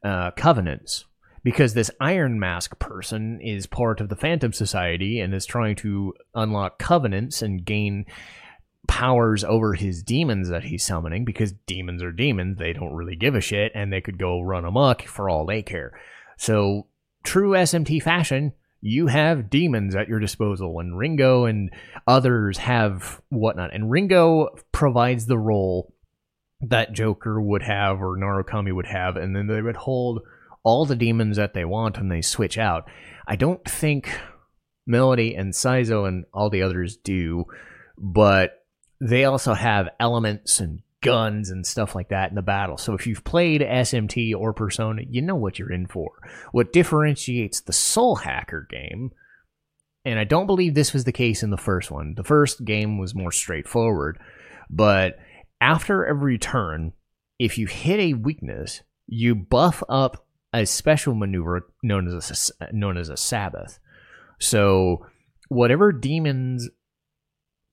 uh, 0.05 0.31
covenants. 0.33 1.05
Because 1.45 1.75
this 1.75 1.91
Iron 2.01 2.39
Mask 2.39 2.79
person 2.79 3.41
is 3.41 3.67
part 3.67 4.01
of 4.01 4.09
the 4.09 4.15
Phantom 4.15 4.53
Society 4.53 5.19
and 5.19 5.35
is 5.35 5.45
trying 5.45 5.75
to 5.77 6.15
unlock 6.37 6.79
covenants 6.79 7.43
and 7.43 7.65
gain 7.65 8.07
powers 8.89 9.45
over 9.45 9.75
his 9.75 10.03
demons 10.03 10.49
that 10.49 10.65
he's 10.65 10.85
summoning 10.85 11.25
because 11.25 11.53
demons 11.67 12.03
are 12.03 12.13
demons. 12.13 12.59
They 12.59 12.73
don't 12.73 12.95
really 12.95 13.17
give 13.17 13.35
a 13.35 13.41
shit 13.41 13.73
and 13.75 13.93
they 13.93 14.01
could 14.01 14.19
go 14.19 14.41
run 14.41 14.65
amok 14.65 15.03
for 15.03 15.29
all 15.29 15.47
they 15.47 15.63
care. 15.63 15.99
So, 16.37 16.87
true 17.23 17.53
SMT 17.53 18.03
fashion, 18.03 18.53
you 18.81 19.07
have 19.07 19.49
demons 19.49 19.95
at 19.95 20.09
your 20.09 20.19
disposal, 20.19 20.81
and 20.81 20.99
Ringo 20.99 21.45
and 21.45 21.71
others 22.09 22.59
have 22.59 23.23
whatnot. 23.29 23.73
And 23.73 23.91
Ringo 23.91 24.49
provides 24.73 25.27
the 25.27 25.39
role 25.39 25.95
that 26.61 26.93
Joker 26.93 27.41
would 27.41 27.63
have 27.63 28.01
or 28.01 28.19
Narukami 28.19 28.75
would 28.75 28.87
have, 28.87 29.17
and 29.17 29.37
then 29.37 29.47
they 29.47 29.63
would 29.63 29.77
hold 29.77 30.23
all 30.65 30.85
the 30.85 30.97
demons 30.97 31.37
that 31.37 31.55
they 31.55 31.65
want 31.65 31.97
and 31.97 32.11
they 32.11 32.23
switch 32.23 32.59
out. 32.59 32.89
I 33.27 33.37
don't 33.37 33.65
think 33.65 34.19
Melody 34.85 35.35
and 35.37 35.53
Saizo 35.53 36.07
and 36.07 36.25
all 36.35 36.51
the 36.51 36.63
others 36.63 36.97
do, 36.97 37.45
but 37.97 38.62
they 39.03 39.25
also 39.25 39.53
have 39.53 39.89
elements 39.99 40.61
and 40.61 40.81
guns 41.01 41.51
and 41.51 41.67
stuff 41.67 41.97
like 41.97 42.11
that 42.11 42.31
in 42.31 42.37
the 42.37 42.43
battle. 42.43 42.77
So 42.79 42.95
if 42.95 43.05
you've 43.05 43.25
played 43.25 43.61
SMT 43.61 44.33
or 44.37 44.53
Persona, 44.53 45.03
you 45.09 45.21
know 45.21 45.35
what 45.35 45.59
you're 45.59 45.73
in 45.73 45.89
for. 45.89 46.13
What 46.53 46.73
differentiates 46.73 47.61
the 47.61 47.73
Soul 47.73 48.15
Hacker 48.17 48.67
game, 48.71 49.11
and 50.05 50.21
I 50.21 50.25
don't 50.25 50.47
believe 50.47 50.75
this 50.75 50.93
was 50.93 51.03
the 51.03 51.13
case 51.13 51.43
in 51.43 51.51
the 51.51 51.57
first 51.57 51.91
one. 51.91 52.15
The 52.17 52.23
first 52.23 52.65
game 52.65 52.99
was 52.99 53.13
more 53.13 53.33
straightforward, 53.33 54.21
but 54.71 55.19
after 55.61 56.07
every 56.07 56.39
turn, 56.39 56.93
if 57.41 57.59
you 57.59 57.67
hit 57.67 57.99
a 57.99 58.15
weakness, 58.15 58.83
you 59.09 59.35
buff 59.35 59.83
up 59.89 60.27
a 60.53 60.65
special 60.65 61.17
maneuver 61.17 61.69
known 61.83 62.07
as 62.07 62.53
a, 62.61 62.73
known 62.73 62.97
as 62.97 63.09
a 63.09 63.17
Sabbath. 63.17 63.81
So 64.39 65.07
whatever 65.49 65.91
demons 65.91 66.69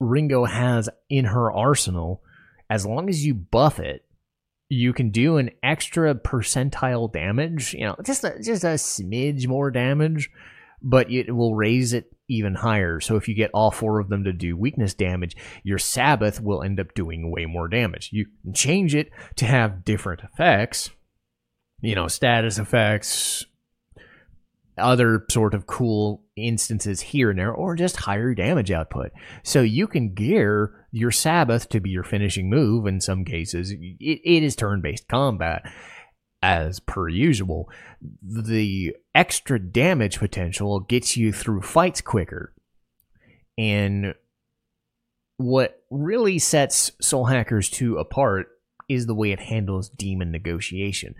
Ringo 0.00 0.46
has 0.46 0.88
in 1.08 1.26
her 1.26 1.52
arsenal, 1.52 2.22
as 2.68 2.86
long 2.86 3.08
as 3.08 3.24
you 3.24 3.34
buff 3.34 3.78
it, 3.78 4.04
you 4.68 4.92
can 4.92 5.10
do 5.10 5.36
an 5.36 5.50
extra 5.62 6.14
percentile 6.14 7.12
damage. 7.12 7.74
You 7.74 7.86
know, 7.86 7.96
just 8.04 8.24
a, 8.24 8.40
just 8.42 8.64
a 8.64 8.74
smidge 8.74 9.46
more 9.46 9.70
damage, 9.70 10.30
but 10.80 11.10
it 11.10 11.34
will 11.34 11.54
raise 11.54 11.92
it 11.92 12.10
even 12.28 12.54
higher. 12.54 13.00
So 13.00 13.16
if 13.16 13.28
you 13.28 13.34
get 13.34 13.50
all 13.52 13.72
four 13.72 13.98
of 13.98 14.08
them 14.08 14.24
to 14.24 14.32
do 14.32 14.56
weakness 14.56 14.94
damage, 14.94 15.36
your 15.64 15.78
Sabbath 15.78 16.40
will 16.40 16.62
end 16.62 16.78
up 16.78 16.94
doing 16.94 17.30
way 17.30 17.44
more 17.46 17.68
damage. 17.68 18.10
You 18.12 18.26
can 18.42 18.54
change 18.54 18.94
it 18.94 19.10
to 19.36 19.46
have 19.46 19.84
different 19.84 20.22
effects, 20.22 20.90
you 21.80 21.96
know, 21.96 22.06
status 22.06 22.58
effects, 22.58 23.44
other 24.78 25.24
sort 25.30 25.54
of 25.54 25.66
cool 25.66 26.22
instances 26.36 27.00
here 27.00 27.30
and 27.30 27.38
there, 27.38 27.52
or 27.52 27.76
just 27.76 27.96
higher 27.96 28.34
damage 28.34 28.70
output. 28.70 29.12
So 29.42 29.62
you 29.62 29.86
can 29.86 30.14
gear 30.14 30.86
your 30.90 31.10
Sabbath 31.10 31.68
to 31.70 31.80
be 31.80 31.90
your 31.90 32.04
finishing 32.04 32.48
move. 32.48 32.86
In 32.86 33.00
some 33.00 33.24
cases, 33.24 33.70
it, 33.70 33.76
it 34.00 34.42
is 34.42 34.56
turn 34.56 34.80
based 34.80 35.08
combat 35.08 35.62
as 36.42 36.80
per 36.80 37.08
usual. 37.08 37.68
The 38.22 38.96
extra 39.14 39.58
damage 39.58 40.18
potential 40.18 40.80
gets 40.80 41.16
you 41.16 41.32
through 41.32 41.62
fights 41.62 42.00
quicker. 42.00 42.54
And 43.58 44.14
what 45.36 45.82
really 45.90 46.38
sets 46.38 46.92
Soul 47.00 47.26
Hackers 47.26 47.68
2 47.70 47.98
apart 47.98 48.48
is 48.88 49.06
the 49.06 49.14
way 49.14 49.32
it 49.32 49.40
handles 49.40 49.88
demon 49.88 50.30
negotiation. 50.30 51.14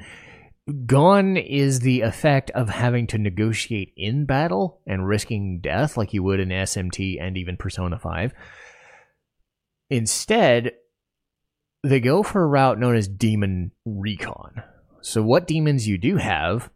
Gone 0.86 1.36
is 1.36 1.80
the 1.80 2.02
effect 2.02 2.50
of 2.50 2.68
having 2.68 3.06
to 3.08 3.18
negotiate 3.18 3.92
in 3.96 4.26
battle 4.26 4.80
and 4.86 5.06
risking 5.06 5.60
death 5.60 5.96
like 5.96 6.12
you 6.12 6.22
would 6.22 6.38
in 6.38 6.50
SMT 6.50 7.20
and 7.20 7.36
even 7.36 7.56
Persona 7.56 7.98
5. 7.98 8.32
Instead, 9.88 10.72
they 11.82 11.98
go 12.00 12.22
for 12.22 12.42
a 12.42 12.46
route 12.46 12.78
known 12.78 12.94
as 12.94 13.08
Demon 13.08 13.72
Recon. 13.84 14.62
So, 15.02 15.22
what 15.22 15.46
demons 15.46 15.88
you 15.88 15.98
do 15.98 16.16
have 16.18 16.70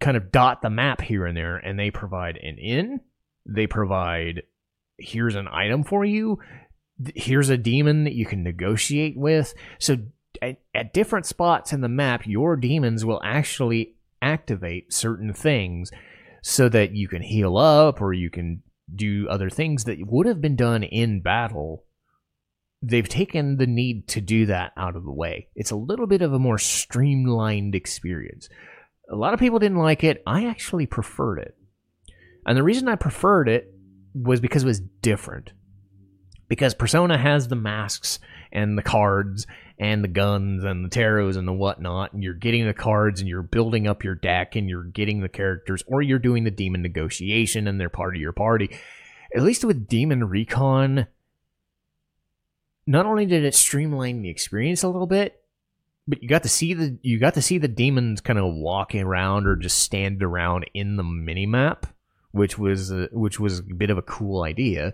kind 0.00 0.16
of 0.16 0.32
dot 0.32 0.62
the 0.62 0.70
map 0.70 1.02
here 1.02 1.26
and 1.26 1.36
there, 1.36 1.56
and 1.56 1.78
they 1.78 1.90
provide 1.90 2.38
an 2.38 2.56
inn, 2.58 3.00
they 3.46 3.66
provide 3.66 4.42
here's 4.98 5.34
an 5.34 5.48
item 5.48 5.84
for 5.84 6.04
you, 6.04 6.38
here's 7.14 7.50
a 7.50 7.58
demon 7.58 8.04
that 8.04 8.14
you 8.14 8.26
can 8.26 8.42
negotiate 8.42 9.16
with. 9.16 9.54
So, 9.78 9.98
at, 10.42 10.60
at 10.74 10.92
different 10.92 11.26
spots 11.26 11.72
in 11.72 11.80
the 11.80 11.88
map, 11.88 12.26
your 12.26 12.56
demons 12.56 13.04
will 13.04 13.20
actually 13.22 13.96
activate 14.22 14.92
certain 14.92 15.32
things 15.32 15.90
so 16.42 16.68
that 16.68 16.92
you 16.92 17.08
can 17.08 17.22
heal 17.22 17.56
up 17.56 18.00
or 18.00 18.12
you 18.12 18.30
can 18.30 18.62
do 18.94 19.26
other 19.28 19.50
things 19.50 19.84
that 19.84 19.98
would 20.06 20.26
have 20.26 20.40
been 20.40 20.56
done 20.56 20.82
in 20.82 21.20
battle. 21.20 21.84
They've 22.82 23.08
taken 23.08 23.56
the 23.56 23.66
need 23.66 24.08
to 24.08 24.20
do 24.20 24.46
that 24.46 24.72
out 24.76 24.96
of 24.96 25.04
the 25.04 25.12
way. 25.12 25.48
It's 25.54 25.70
a 25.70 25.76
little 25.76 26.06
bit 26.06 26.22
of 26.22 26.32
a 26.32 26.38
more 26.38 26.58
streamlined 26.58 27.74
experience. 27.74 28.48
A 29.10 29.16
lot 29.16 29.34
of 29.34 29.40
people 29.40 29.58
didn't 29.58 29.78
like 29.78 30.02
it. 30.02 30.22
I 30.26 30.46
actually 30.46 30.86
preferred 30.86 31.40
it. 31.40 31.56
And 32.46 32.56
the 32.56 32.62
reason 32.62 32.88
I 32.88 32.96
preferred 32.96 33.48
it 33.48 33.72
was 34.14 34.40
because 34.40 34.62
it 34.62 34.66
was 34.66 34.80
different. 34.80 35.52
Because 36.48 36.74
Persona 36.74 37.18
has 37.18 37.48
the 37.48 37.56
masks 37.56 38.18
and 38.50 38.76
the 38.76 38.82
cards 38.82 39.46
and 39.80 40.04
the 40.04 40.08
guns 40.08 40.62
and 40.62 40.84
the 40.84 40.90
tarots 40.90 41.38
and 41.38 41.48
the 41.48 41.54
whatnot, 41.54 42.12
and 42.12 42.22
you're 42.22 42.34
getting 42.34 42.66
the 42.66 42.74
cards 42.74 43.18
and 43.18 43.28
you're 43.28 43.42
building 43.42 43.88
up 43.88 44.04
your 44.04 44.14
deck 44.14 44.54
and 44.54 44.68
you're 44.68 44.84
getting 44.84 45.22
the 45.22 45.28
characters, 45.28 45.82
or 45.86 46.02
you're 46.02 46.18
doing 46.18 46.44
the 46.44 46.50
demon 46.50 46.82
negotiation 46.82 47.66
and 47.66 47.80
they're 47.80 47.88
part 47.88 48.14
of 48.14 48.20
your 48.20 48.32
party. 48.32 48.78
At 49.34 49.42
least 49.42 49.64
with 49.64 49.88
Demon 49.88 50.28
Recon, 50.28 51.06
not 52.86 53.06
only 53.06 53.24
did 53.24 53.42
it 53.42 53.54
streamline 53.54 54.20
the 54.20 54.28
experience 54.28 54.82
a 54.82 54.88
little 54.88 55.06
bit, 55.06 55.40
but 56.06 56.22
you 56.22 56.28
got 56.28 56.42
to 56.42 56.48
see 56.48 56.74
the 56.74 56.98
you 57.00 57.18
got 57.18 57.34
to 57.34 57.42
see 57.42 57.56
the 57.56 57.68
demons 57.68 58.20
kind 58.20 58.38
of 58.38 58.52
walking 58.52 59.00
around 59.00 59.46
or 59.46 59.56
just 59.56 59.78
stand 59.78 60.22
around 60.22 60.68
in 60.74 60.96
the 60.96 61.04
mini 61.04 61.46
map, 61.46 61.86
which 62.32 62.58
was 62.58 62.90
a, 62.90 63.08
which 63.12 63.40
was 63.40 63.60
a 63.60 63.62
bit 63.62 63.88
of 63.88 63.96
a 63.96 64.02
cool 64.02 64.42
idea 64.42 64.92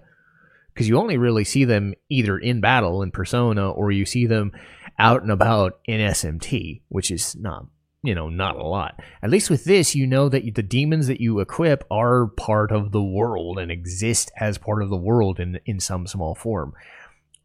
because 0.76 0.90
you 0.90 0.98
only 0.98 1.16
really 1.16 1.42
see 1.42 1.64
them 1.64 1.94
either 2.10 2.36
in 2.36 2.60
battle 2.60 3.02
in 3.02 3.10
Persona 3.10 3.70
or 3.70 3.90
you 3.90 4.04
see 4.04 4.26
them 4.26 4.52
out 4.98 5.22
and 5.22 5.30
about 5.30 5.80
in 5.86 6.00
SMT, 6.00 6.82
which 6.90 7.10
is 7.10 7.34
not 7.34 7.66
you 8.02 8.14
know, 8.14 8.28
not 8.28 8.54
a 8.54 8.62
lot. 8.62 9.00
At 9.20 9.30
least 9.30 9.50
with 9.50 9.64
this, 9.64 9.96
you 9.96 10.06
know 10.06 10.28
that 10.28 10.54
the 10.54 10.62
demons 10.62 11.08
that 11.08 11.20
you 11.20 11.40
equip 11.40 11.82
are 11.90 12.26
part 12.26 12.70
of 12.70 12.92
the 12.92 13.02
world 13.02 13.58
and 13.58 13.72
exist 13.72 14.30
as 14.36 14.58
part 14.58 14.82
of 14.82 14.90
the 14.90 14.96
world 14.96 15.40
in 15.40 15.58
in 15.64 15.80
some 15.80 16.06
small 16.06 16.34
form. 16.34 16.74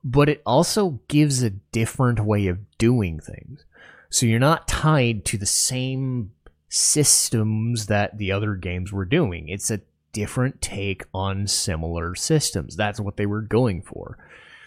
But 0.03 0.27
it 0.27 0.41
also 0.45 0.99
gives 1.07 1.41
a 1.41 1.49
different 1.49 2.19
way 2.19 2.47
of 2.47 2.59
doing 2.77 3.21
things. 3.21 3.63
So 4.09 4.25
you're 4.25 4.39
not 4.39 4.67
tied 4.67 5.23
to 5.25 5.37
the 5.37 5.45
same 5.45 6.31
systems 6.67 7.85
that 7.85 8.17
the 8.17 8.33
other 8.33 8.55
games 8.55 8.91
were 8.91 9.05
doing. 9.05 9.47
It's 9.47 9.71
a 9.71 9.81
different 10.11 10.61
take 10.61 11.03
on 11.13 11.47
similar 11.47 12.15
systems. 12.15 12.75
That's 12.75 12.99
what 12.99 13.17
they 13.17 13.25
were 13.25 13.41
going 13.41 13.81
for. 13.81 14.17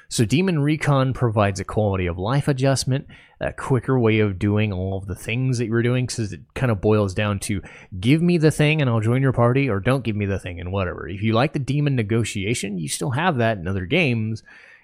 So 0.08 0.24
Demon 0.24 0.60
Recon 0.60 1.12
provides 1.12 1.60
a 1.60 1.64
quality 1.64 2.06
of 2.06 2.18
life 2.18 2.46
adjustment, 2.46 3.08
a 3.40 3.52
quicker 3.52 3.98
way 3.98 4.20
of 4.20 4.38
doing 4.38 4.72
all 4.72 4.96
of 4.96 5.06
the 5.06 5.14
things 5.14 5.58
that 5.58 5.66
you're 5.66 5.82
doing, 5.82 6.06
because 6.06 6.32
it 6.32 6.42
kind 6.54 6.70
of 6.70 6.80
boils 6.80 7.14
down 7.14 7.40
to 7.40 7.62
give 7.98 8.22
me 8.22 8.38
the 8.38 8.50
thing 8.50 8.80
and 8.80 8.88
I'll 8.88 9.00
join 9.00 9.22
your 9.22 9.32
party, 9.32 9.68
or 9.68 9.80
don't 9.80 10.04
give 10.04 10.14
me 10.14 10.26
the 10.26 10.38
thing 10.38 10.60
and 10.60 10.70
whatever. 10.70 11.08
If 11.08 11.22
you 11.22 11.32
like 11.32 11.52
the 11.52 11.58
demon 11.58 11.96
negotiation, 11.96 12.78
you 12.78 12.88
still 12.88 13.10
have 13.12 13.38
that 13.38 13.58
in 13.58 13.66
other 13.66 13.86
games, 13.86 14.42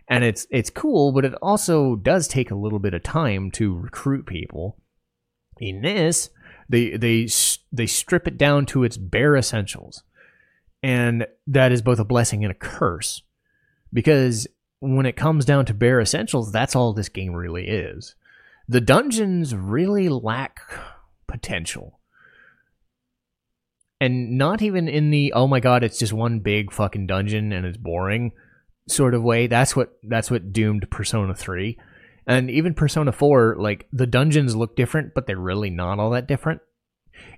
and 0.09 0.25
it's 0.25 0.47
it's 0.51 0.71
cool, 0.71 1.13
but 1.13 1.25
it 1.25 1.35
also 1.35 1.95
does 1.95 2.27
take 2.27 2.51
a 2.51 2.57
little 2.57 2.81
bit 2.81 2.95
of 2.95 3.03
time 3.03 3.51
to 3.53 3.79
recruit 3.79 4.27
people. 4.27 4.79
In 5.59 5.83
this, 5.83 6.31
they 6.69 6.97
they 6.97 7.29
they 7.71 7.87
strip 7.87 8.27
it 8.27 8.37
down 8.37 8.67
to 8.67 8.83
its 8.83 8.97
bare 8.97 9.37
essentials, 9.37 10.03
and 10.83 11.27
that 11.47 11.73
is 11.73 11.83
both 11.83 11.99
a 11.99 12.05
blessing 12.05 12.45
and 12.45 12.51
a 12.51 12.55
curse, 12.55 13.23
because 13.93 14.47
when 14.81 15.07
it 15.07 15.17
comes 15.17 15.45
down 15.45 15.67
to 15.67 15.75
bare 15.75 16.01
essentials, 16.01 16.51
that's 16.51 16.75
all 16.75 16.93
this 16.93 17.09
game 17.09 17.35
really 17.35 17.69
is. 17.69 18.15
The 18.69 18.81
dungeons 18.81 19.55
really 19.55 20.09
lack 20.09 20.61
potential. 21.27 21.99
And 24.01 24.39
not 24.39 24.63
even 24.63 24.89
in 24.89 25.11
the 25.11 25.33
oh 25.35 25.47
my 25.47 25.61
god, 25.61 25.85
it's 25.85 25.99
just 25.99 26.13
one 26.13 26.41
big 26.41 26.73
fucking 26.73 27.07
dungeon 27.07 27.53
and 27.53 27.67
it's 27.67 27.77
boring 27.77 28.33
sort 28.89 29.13
of 29.13 29.23
way. 29.23 29.47
That's 29.47 29.77
what 29.77 29.99
that's 30.03 30.31
what 30.31 30.53
doomed 30.53 30.91
Persona 30.91 31.35
3. 31.35 31.79
And 32.27 32.51
even 32.51 32.75
Persona 32.75 33.13
4, 33.13 33.57
like 33.59 33.89
the 33.93 34.07
dungeons 34.07 34.57
look 34.57 34.77
different, 34.77 35.13
but 35.15 35.27
they're 35.27 35.37
really 35.37 35.69
not 35.69 35.99
all 35.99 36.11
that 36.11 36.29
different 36.29 36.63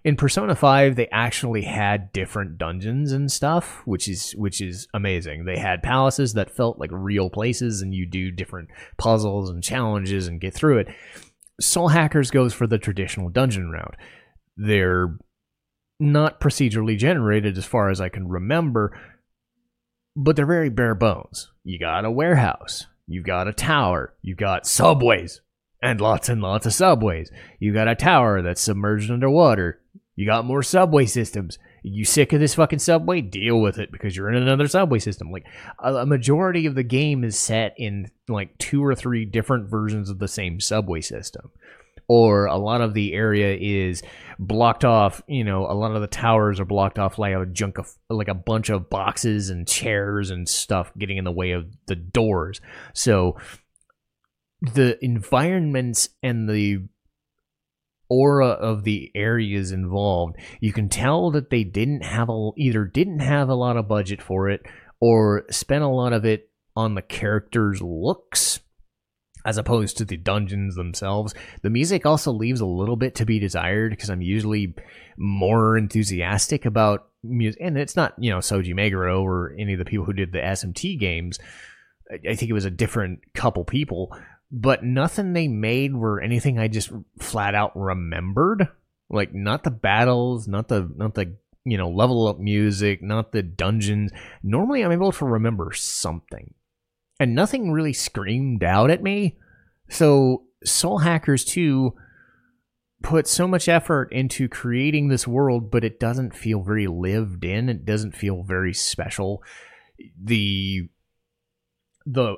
in 0.04 0.16
Persona 0.16 0.54
5 0.54 0.96
they 0.96 1.08
actually 1.08 1.62
had 1.62 2.12
different 2.12 2.58
dungeons 2.58 3.12
and 3.12 3.30
stuff, 3.30 3.82
which 3.84 4.08
is 4.08 4.32
which 4.32 4.60
is 4.60 4.88
amazing. 4.94 5.44
They 5.44 5.58
had 5.58 5.82
palaces 5.82 6.34
that 6.34 6.50
felt 6.50 6.78
like 6.78 6.90
real 6.92 7.30
places 7.30 7.82
and 7.82 7.94
you 7.94 8.06
do 8.06 8.30
different 8.30 8.70
puzzles 8.98 9.50
and 9.50 9.62
challenges 9.62 10.26
and 10.26 10.40
get 10.40 10.54
through 10.54 10.78
it. 10.78 10.88
Soul 11.60 11.88
Hackers 11.88 12.30
goes 12.30 12.52
for 12.52 12.66
the 12.66 12.78
traditional 12.78 13.28
dungeon 13.28 13.70
route. 13.70 13.96
They're 14.56 15.16
not 16.00 16.40
procedurally 16.40 16.98
generated 16.98 17.56
as 17.56 17.64
far 17.64 17.88
as 17.88 18.00
I 18.00 18.08
can 18.08 18.28
remember, 18.28 18.98
but 20.16 20.34
they're 20.34 20.46
very 20.46 20.68
bare 20.68 20.96
bones. 20.96 21.50
You 21.62 21.78
got 21.78 22.04
a 22.04 22.10
warehouse, 22.10 22.86
you've 23.06 23.24
got 23.24 23.46
a 23.46 23.52
tower, 23.52 24.14
you've 24.20 24.38
got 24.38 24.66
subways, 24.66 25.40
and 25.82 26.00
lots 26.00 26.28
and 26.28 26.40
lots 26.40 26.64
of 26.64 26.72
subways. 26.72 27.30
You 27.58 27.74
got 27.74 27.88
a 27.88 27.94
tower 27.94 28.40
that's 28.40 28.60
submerged 28.60 29.10
underwater. 29.10 29.80
You 30.14 30.26
got 30.26 30.44
more 30.44 30.62
subway 30.62 31.06
systems. 31.06 31.58
You 31.82 32.04
sick 32.04 32.32
of 32.32 32.38
this 32.38 32.54
fucking 32.54 32.78
subway? 32.78 33.20
Deal 33.20 33.60
with 33.60 33.78
it 33.78 33.90
because 33.90 34.16
you're 34.16 34.30
in 34.30 34.40
another 34.40 34.68
subway 34.68 35.00
system. 35.00 35.32
Like 35.32 35.44
a, 35.82 36.06
majority 36.06 36.66
of 36.66 36.76
the 36.76 36.84
game 36.84 37.24
is 37.24 37.36
set 37.36 37.74
in 37.76 38.10
like 38.28 38.56
two 38.58 38.84
or 38.84 38.94
three 38.94 39.24
different 39.24 39.68
versions 39.68 40.08
of 40.08 40.20
the 40.20 40.28
same 40.28 40.60
subway 40.60 41.00
system. 41.00 41.50
Or 42.06 42.46
a 42.46 42.58
lot 42.58 42.82
of 42.82 42.94
the 42.94 43.14
area 43.14 43.56
is 43.58 44.02
blocked 44.38 44.84
off. 44.84 45.22
You 45.26 45.44
know, 45.44 45.66
a 45.66 45.74
lot 45.74 45.96
of 45.96 46.02
the 46.02 46.06
towers 46.06 46.60
are 46.60 46.64
blocked 46.64 46.98
off 46.98 47.18
like 47.18 47.34
a 47.34 47.46
junk 47.46 47.78
of 47.78 47.92
like 48.08 48.28
a 48.28 48.34
bunch 48.34 48.68
of 48.68 48.90
boxes 48.90 49.50
and 49.50 49.66
chairs 49.66 50.30
and 50.30 50.48
stuff 50.48 50.92
getting 50.98 51.16
in 51.16 51.24
the 51.24 51.32
way 51.32 51.52
of 51.52 51.66
the 51.86 51.96
doors. 51.96 52.60
So 52.92 53.38
the 54.62 55.02
environments 55.04 56.08
and 56.22 56.48
the 56.48 56.82
aura 58.08 58.48
of 58.48 58.84
the 58.84 59.10
areas 59.14 59.72
involved, 59.72 60.36
you 60.60 60.72
can 60.72 60.88
tell 60.88 61.30
that 61.32 61.50
they 61.50 61.64
didn't 61.64 62.04
have 62.04 62.28
a, 62.28 62.50
either 62.56 62.84
didn't 62.84 63.20
have 63.20 63.48
a 63.48 63.54
lot 63.54 63.76
of 63.76 63.88
budget 63.88 64.22
for 64.22 64.48
it 64.48 64.62
or 65.00 65.44
spent 65.50 65.82
a 65.82 65.88
lot 65.88 66.12
of 66.12 66.24
it 66.24 66.50
on 66.76 66.94
the 66.94 67.02
characters' 67.02 67.82
looks 67.82 68.60
as 69.44 69.58
opposed 69.58 69.98
to 69.98 70.04
the 70.04 70.16
dungeons 70.16 70.76
themselves. 70.76 71.34
The 71.62 71.70
music 71.70 72.06
also 72.06 72.32
leaves 72.32 72.60
a 72.60 72.66
little 72.66 72.96
bit 72.96 73.16
to 73.16 73.26
be 73.26 73.38
desired 73.38 73.90
because 73.90 74.10
I'm 74.10 74.22
usually 74.22 74.74
more 75.16 75.76
enthusiastic 75.76 76.64
about 76.64 77.08
music, 77.22 77.60
and 77.60 77.76
it's 77.76 77.96
not 77.96 78.14
you 78.18 78.30
know 78.30 78.40
Shoji 78.40 78.74
Meguro 78.74 79.22
or 79.22 79.54
any 79.58 79.72
of 79.72 79.78
the 79.78 79.84
people 79.84 80.04
who 80.04 80.12
did 80.12 80.32
the 80.32 80.38
SMT 80.38 80.98
games. 80.98 81.38
I 82.10 82.34
think 82.34 82.50
it 82.50 82.54
was 82.54 82.66
a 82.66 82.70
different 82.70 83.20
couple 83.34 83.64
people, 83.64 84.14
but 84.52 84.84
nothing 84.84 85.32
they 85.32 85.48
made 85.48 85.96
were 85.96 86.20
anything 86.20 86.58
I 86.58 86.68
just 86.68 86.92
flat 87.18 87.54
out 87.54 87.72
remembered. 87.74 88.68
Like 89.08 89.34
not 89.34 89.64
the 89.64 89.70
battles, 89.70 90.46
not 90.46 90.68
the 90.68 90.90
not 90.94 91.14
the 91.14 91.36
you 91.64 91.78
know 91.78 91.88
level 91.88 92.28
up 92.28 92.38
music, 92.38 93.02
not 93.02 93.32
the 93.32 93.42
dungeons. 93.42 94.12
Normally 94.42 94.84
I'm 94.84 94.92
able 94.92 95.12
to 95.12 95.24
remember 95.24 95.72
something. 95.72 96.52
And 97.18 97.34
nothing 97.34 97.72
really 97.72 97.92
screamed 97.94 98.62
out 98.62 98.90
at 98.90 99.02
me. 99.02 99.38
So 99.88 100.44
Soul 100.64 100.98
Hackers 100.98 101.44
2 101.44 101.94
put 103.02 103.26
so 103.26 103.46
much 103.46 103.68
effort 103.68 104.12
into 104.12 104.48
creating 104.48 105.08
this 105.08 105.26
world, 105.26 105.70
but 105.70 105.84
it 105.84 106.00
doesn't 106.00 106.34
feel 106.34 106.62
very 106.62 106.86
lived 106.86 107.44
in. 107.44 107.68
It 107.68 107.84
doesn't 107.84 108.16
feel 108.16 108.42
very 108.42 108.74
special. 108.74 109.42
The 110.22 110.88
the 112.04 112.36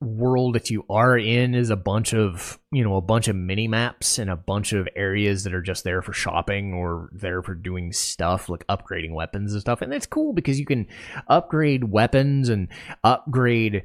world 0.00 0.54
that 0.54 0.70
you 0.70 0.84
are 0.88 1.18
in 1.18 1.54
is 1.54 1.70
a 1.70 1.76
bunch 1.76 2.14
of 2.14 2.58
you 2.70 2.84
know 2.84 2.96
a 2.96 3.00
bunch 3.00 3.26
of 3.26 3.34
mini 3.34 3.66
maps 3.66 4.18
and 4.18 4.30
a 4.30 4.36
bunch 4.36 4.72
of 4.72 4.88
areas 4.94 5.42
that 5.42 5.52
are 5.52 5.62
just 5.62 5.82
there 5.82 6.02
for 6.02 6.12
shopping 6.12 6.72
or 6.72 7.10
there 7.12 7.42
for 7.42 7.54
doing 7.54 7.92
stuff 7.92 8.48
like 8.48 8.66
upgrading 8.68 9.12
weapons 9.12 9.52
and 9.52 9.60
stuff. 9.60 9.82
And 9.82 9.92
it's 9.92 10.06
cool 10.06 10.32
because 10.32 10.60
you 10.60 10.66
can 10.66 10.86
upgrade 11.26 11.84
weapons 11.84 12.48
and 12.48 12.68
upgrade 13.02 13.82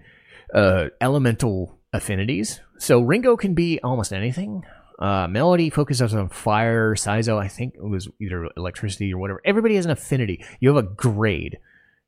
uh, 0.53 0.89
elemental 1.01 1.79
affinities. 1.93 2.61
So 2.77 3.01
ringo 3.01 3.35
can 3.35 3.55
be 3.55 3.79
almost 3.81 4.13
anything. 4.13 4.63
Uh, 4.99 5.27
melody 5.27 5.71
focuses 5.71 6.13
on 6.13 6.29
fire 6.29 6.93
Saizo 6.93 7.37
i 7.37 7.47
think 7.47 7.73
it 7.73 7.83
was 7.83 8.07
either 8.21 8.47
electricity 8.55 9.11
or 9.11 9.17
whatever. 9.17 9.41
Everybody 9.43 9.75
has 9.77 9.85
an 9.85 9.91
affinity. 9.91 10.45
You 10.59 10.75
have 10.75 10.85
a 10.85 10.87
grade. 10.87 11.57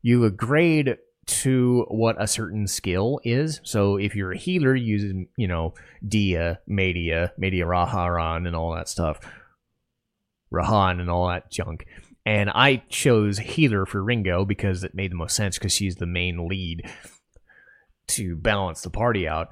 You 0.03 0.21
have 0.21 0.33
a 0.33 0.35
grade 0.35 0.97
to 1.27 1.85
what 1.89 2.21
a 2.21 2.27
certain 2.27 2.67
skill 2.67 3.19
is. 3.23 3.59
So 3.63 3.97
if 3.97 4.15
you're 4.15 4.33
a 4.33 4.37
healer 4.37 4.75
using, 4.75 5.27
you 5.37 5.47
know, 5.47 5.73
Dia, 6.07 6.59
Media, 6.67 7.33
Media 7.37 7.65
Raharan 7.65 8.45
and 8.45 8.55
all 8.55 8.75
that 8.75 8.89
stuff, 8.89 9.19
Rahan 10.53 10.99
and 10.99 11.09
all 11.09 11.27
that 11.29 11.51
junk. 11.51 11.85
And 12.25 12.49
I 12.49 12.83
chose 12.89 13.37
healer 13.37 13.85
for 13.85 14.03
Ringo 14.03 14.45
because 14.45 14.83
it 14.83 14.95
made 14.95 15.11
the 15.11 15.15
most 15.15 15.35
sense 15.35 15.57
because 15.57 15.73
she's 15.73 15.95
the 15.95 16.05
main 16.05 16.47
lead 16.47 16.89
to 18.07 18.35
balance 18.35 18.81
the 18.81 18.89
party 18.89 19.27
out. 19.27 19.49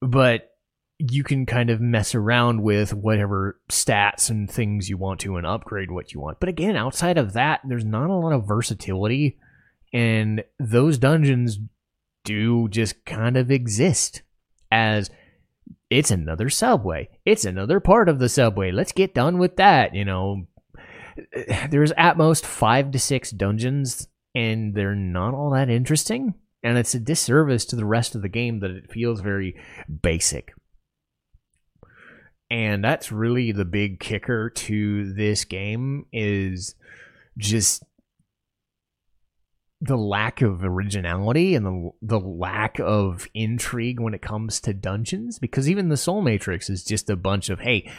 But 0.00 0.50
you 0.98 1.24
can 1.24 1.46
kind 1.46 1.70
of 1.70 1.80
mess 1.80 2.14
around 2.14 2.62
with 2.62 2.92
whatever 2.92 3.60
stats 3.70 4.28
and 4.28 4.50
things 4.50 4.88
you 4.88 4.96
want 4.96 5.20
to 5.20 5.36
and 5.36 5.46
upgrade 5.46 5.90
what 5.90 6.12
you 6.12 6.20
want. 6.20 6.38
But 6.40 6.48
again, 6.48 6.76
outside 6.76 7.16
of 7.16 7.32
that, 7.32 7.60
there's 7.66 7.84
not 7.84 8.10
a 8.10 8.14
lot 8.14 8.32
of 8.32 8.46
versatility 8.46 9.38
and 9.92 10.44
those 10.58 10.98
dungeons 10.98 11.58
do 12.24 12.68
just 12.68 13.04
kind 13.04 13.36
of 13.36 13.50
exist 13.50 14.22
as 14.70 15.10
it's 15.88 16.10
another 16.10 16.48
subway. 16.48 17.08
It's 17.24 17.44
another 17.44 17.80
part 17.80 18.08
of 18.08 18.18
the 18.18 18.28
subway. 18.28 18.70
Let's 18.70 18.92
get 18.92 19.14
done 19.14 19.38
with 19.38 19.56
that. 19.56 19.94
You 19.94 20.04
know, 20.04 20.46
there's 21.70 21.92
at 21.96 22.16
most 22.16 22.46
five 22.46 22.92
to 22.92 22.98
six 22.98 23.30
dungeons, 23.30 24.08
and 24.34 24.74
they're 24.74 24.94
not 24.94 25.34
all 25.34 25.50
that 25.50 25.68
interesting. 25.68 26.34
And 26.62 26.76
it's 26.76 26.94
a 26.94 27.00
disservice 27.00 27.64
to 27.66 27.76
the 27.76 27.86
rest 27.86 28.14
of 28.14 28.22
the 28.22 28.28
game 28.28 28.60
that 28.60 28.70
it 28.70 28.92
feels 28.92 29.20
very 29.20 29.56
basic. 30.02 30.52
And 32.50 32.84
that's 32.84 33.12
really 33.12 33.52
the 33.52 33.64
big 33.64 34.00
kicker 34.00 34.50
to 34.50 35.12
this 35.14 35.44
game 35.44 36.06
is 36.12 36.74
just 37.38 37.84
the 39.82 39.96
lack 39.96 40.42
of 40.42 40.62
originality 40.62 41.54
and 41.54 41.64
the 41.64 41.90
the 42.02 42.20
lack 42.20 42.78
of 42.80 43.26
intrigue 43.32 43.98
when 43.98 44.12
it 44.12 44.20
comes 44.20 44.60
to 44.60 44.74
dungeons 44.74 45.38
because 45.38 45.70
even 45.70 45.88
the 45.88 45.96
soul 45.96 46.20
matrix 46.20 46.68
is 46.68 46.84
just 46.84 47.08
a 47.08 47.16
bunch 47.16 47.48
of 47.48 47.60
hey 47.60 47.90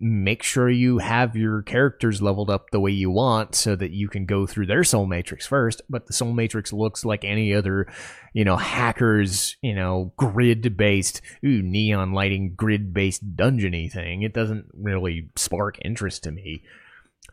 make 0.00 0.42
sure 0.42 0.68
you 0.68 0.98
have 0.98 1.36
your 1.36 1.62
characters 1.62 2.20
leveled 2.20 2.50
up 2.50 2.70
the 2.70 2.80
way 2.80 2.90
you 2.90 3.10
want 3.10 3.54
so 3.54 3.76
that 3.76 3.92
you 3.92 4.08
can 4.08 4.26
go 4.26 4.44
through 4.44 4.66
their 4.66 4.82
soul 4.82 5.06
matrix 5.06 5.46
first. 5.46 5.82
But 5.88 6.06
the 6.06 6.12
soul 6.12 6.32
matrix 6.32 6.72
looks 6.72 7.04
like 7.04 7.24
any 7.24 7.54
other 7.54 7.86
you 8.32 8.44
know 8.44 8.56
hackers 8.56 9.56
you 9.62 9.74
know 9.74 10.12
grid 10.16 10.76
based 10.76 11.20
ooh 11.44 11.62
neon 11.62 12.12
lighting 12.12 12.54
grid 12.54 12.92
based 12.92 13.36
dungeony 13.36 13.90
thing. 13.90 14.22
It 14.22 14.34
doesn't 14.34 14.66
really 14.74 15.28
spark 15.36 15.78
interest 15.84 16.24
to 16.24 16.32
me. 16.32 16.64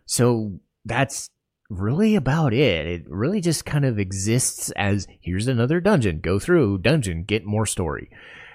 So 0.06 0.60
that's 0.86 1.32
really 1.70 2.16
about 2.16 2.54
it. 2.54 2.86
It 2.88 3.04
really 3.08 3.42
just 3.42 3.66
kind 3.66 3.86
of 3.86 4.00
exists 4.00 4.72
as 4.72 5.08
here's 5.22 5.48
another 5.48 5.80
dungeon, 5.80 6.20
go 6.20 6.40
through 6.40 6.80
dungeon, 6.80 7.24
get 7.24 7.46
more 7.46 7.66
story. 7.66 8.10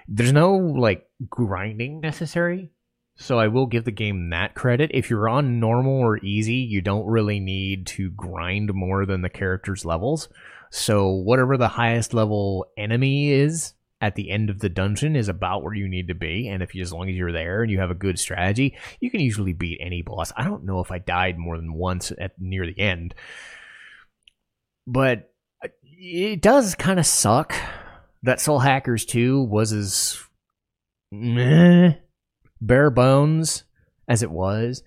There's 0.09 0.33
no 0.33 0.57
like 0.57 1.07
grinding 1.29 2.01
necessary. 2.01 2.71
So 3.17 3.39
I 3.39 3.49
will 3.49 3.67
give 3.67 3.85
the 3.85 3.91
game 3.91 4.31
that 4.31 4.55
credit. 4.55 4.91
If 4.95 5.11
you're 5.11 5.29
on 5.29 5.61
normal 5.61 6.01
or 6.01 6.19
easy, 6.25 6.57
you 6.57 6.81
don't 6.81 7.07
really 7.07 7.41
need 7.41 7.87
to 7.89 8.11
grind 8.11 8.73
more 8.73 9.05
than 9.05 9.21
the 9.21 9.29
character's 9.29 9.85
levels. 9.85 10.29
So 10.71 11.11
whatever 11.11 11.59
the 11.59 11.69
highest 11.69 12.15
level 12.15 12.67
enemy 12.79 13.31
is, 13.31 13.75
at 14.03 14.17
the 14.17 14.31
end 14.31 14.51
of 14.51 14.59
the 14.59 14.69
dungeon 14.69 15.15
is 15.15 15.29
about 15.29 15.63
where 15.63 15.73
you 15.73 15.89
need 15.89 16.09
to 16.09 16.15
be. 16.15 16.49
And 16.49 16.61
if 16.61 16.75
you, 16.75 16.83
as 16.83 16.93
long 16.93 17.09
as 17.09 17.15
you're 17.15 17.31
there 17.31 17.63
and 17.63 17.71
you 17.71 17.79
have 17.79 17.93
a 17.93 17.95
good 17.95 18.19
strategy, 18.19 18.77
you 19.01 19.11
can 19.11 19.21
usually 19.21 19.53
beat 19.53 19.79
any 19.81 20.03
boss. 20.03 20.33
I 20.37 20.43
don't 20.43 20.65
know 20.65 20.81
if 20.81 20.91
I 20.91 20.99
died 20.99 21.39
more 21.39 21.57
than 21.57 21.73
once 21.73 22.11
at 22.19 22.33
near 22.39 22.67
the 22.67 22.79
end, 22.79 23.15
but 24.89 25.33
uh, 25.65 25.69
it 25.85 26.43
does 26.43 26.75
kind 26.75 26.99
of 26.99 27.07
suck 27.07 27.55
that 28.25 28.41
Soul 28.41 28.59
Hackers 28.59 29.05
2 29.07 29.45
was 29.45 29.73
as 29.73 30.19
meh, 31.13 31.95
bare 32.61 32.91
bones 32.91 33.63
as 34.09 34.25
it 34.25 34.33
was. 34.33 34.83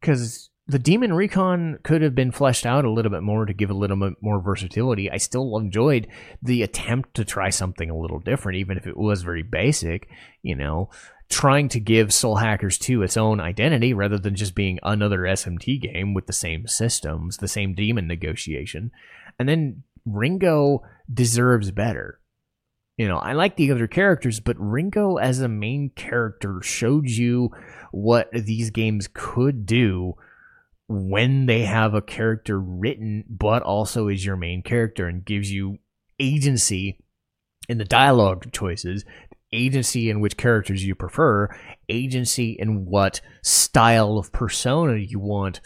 Because 0.00 0.50
the 0.68 0.78
Demon 0.80 1.12
Recon 1.12 1.78
could 1.84 2.02
have 2.02 2.14
been 2.14 2.32
fleshed 2.32 2.66
out 2.66 2.84
a 2.84 2.90
little 2.90 3.10
bit 3.10 3.22
more 3.22 3.46
to 3.46 3.54
give 3.54 3.70
a 3.70 3.74
little 3.74 3.96
bit 3.96 4.14
more 4.20 4.40
versatility. 4.40 5.08
I 5.10 5.18
still 5.18 5.56
enjoyed 5.56 6.08
the 6.42 6.62
attempt 6.62 7.14
to 7.14 7.24
try 7.24 7.50
something 7.50 7.88
a 7.88 7.96
little 7.96 8.18
different, 8.18 8.58
even 8.58 8.76
if 8.76 8.86
it 8.86 8.96
was 8.96 9.22
very 9.22 9.44
basic, 9.44 10.08
you 10.42 10.56
know, 10.56 10.90
trying 11.28 11.68
to 11.68 11.80
give 11.80 12.12
Soul 12.12 12.36
Hackers 12.36 12.78
2 12.78 13.02
its 13.02 13.16
own 13.16 13.38
identity 13.38 13.94
rather 13.94 14.18
than 14.18 14.34
just 14.34 14.56
being 14.56 14.80
another 14.82 15.20
SMT 15.20 15.80
game 15.80 16.14
with 16.14 16.26
the 16.26 16.32
same 16.32 16.66
systems, 16.66 17.36
the 17.36 17.48
same 17.48 17.74
demon 17.74 18.08
negotiation. 18.08 18.90
And 19.38 19.48
then 19.48 19.84
Ringo 20.04 20.82
deserves 21.12 21.70
better. 21.70 22.18
You 22.96 23.06
know, 23.06 23.18
I 23.18 23.34
like 23.34 23.56
the 23.56 23.70
other 23.70 23.86
characters, 23.86 24.40
but 24.40 24.58
Ringo 24.58 25.16
as 25.16 25.40
a 25.40 25.48
main 25.48 25.90
character 25.94 26.60
showed 26.62 27.08
you 27.08 27.50
what 27.92 28.30
these 28.32 28.70
games 28.70 29.08
could 29.12 29.64
do 29.64 30.16
when 30.88 31.46
they 31.46 31.62
have 31.62 31.94
a 31.94 32.02
character 32.02 32.60
written, 32.60 33.24
but 33.28 33.62
also 33.62 34.08
is 34.08 34.24
your 34.24 34.36
main 34.36 34.62
character 34.62 35.06
and 35.06 35.24
gives 35.24 35.50
you 35.50 35.78
agency 36.20 36.98
in 37.68 37.78
the 37.78 37.84
dialogue 37.84 38.52
choices, 38.52 39.04
agency 39.52 40.10
in 40.10 40.20
which 40.20 40.36
characters 40.36 40.84
you 40.84 40.94
prefer, 40.94 41.48
agency 41.88 42.52
in 42.52 42.86
what 42.86 43.20
style 43.42 44.18
of 44.18 44.32
persona 44.32 44.96
you 44.96 45.18
want. 45.18 45.60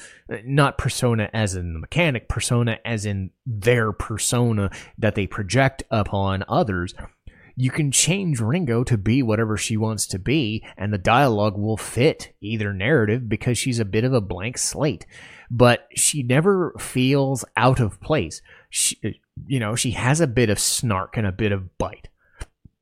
Not 0.44 0.78
persona 0.78 1.28
as 1.32 1.54
in 1.54 1.74
the 1.74 1.78
mechanic, 1.78 2.28
persona 2.28 2.78
as 2.84 3.04
in 3.04 3.30
their 3.44 3.92
persona 3.92 4.70
that 4.96 5.14
they 5.14 5.26
project 5.26 5.82
upon 5.90 6.44
others 6.48 6.94
you 7.60 7.70
can 7.70 7.90
change 7.90 8.40
Ringo 8.40 8.82
to 8.84 8.96
be 8.96 9.22
whatever 9.22 9.58
she 9.58 9.76
wants 9.76 10.06
to 10.06 10.18
be, 10.18 10.64
and 10.78 10.92
the 10.92 10.98
dialogue 10.98 11.58
will 11.58 11.76
fit 11.76 12.34
either 12.40 12.72
narrative 12.72 13.28
because 13.28 13.58
she's 13.58 13.78
a 13.78 13.84
bit 13.84 14.02
of 14.02 14.14
a 14.14 14.20
blank 14.22 14.56
slate. 14.56 15.04
But 15.50 15.86
she 15.94 16.22
never 16.22 16.74
feels 16.78 17.44
out 17.58 17.78
of 17.78 18.00
place. 18.00 18.40
She, 18.70 18.98
you 19.46 19.60
know, 19.60 19.74
she 19.74 19.90
has 19.90 20.22
a 20.22 20.26
bit 20.26 20.48
of 20.48 20.58
snark 20.58 21.18
and 21.18 21.26
a 21.26 21.32
bit 21.32 21.52
of 21.52 21.76
bite. 21.76 22.08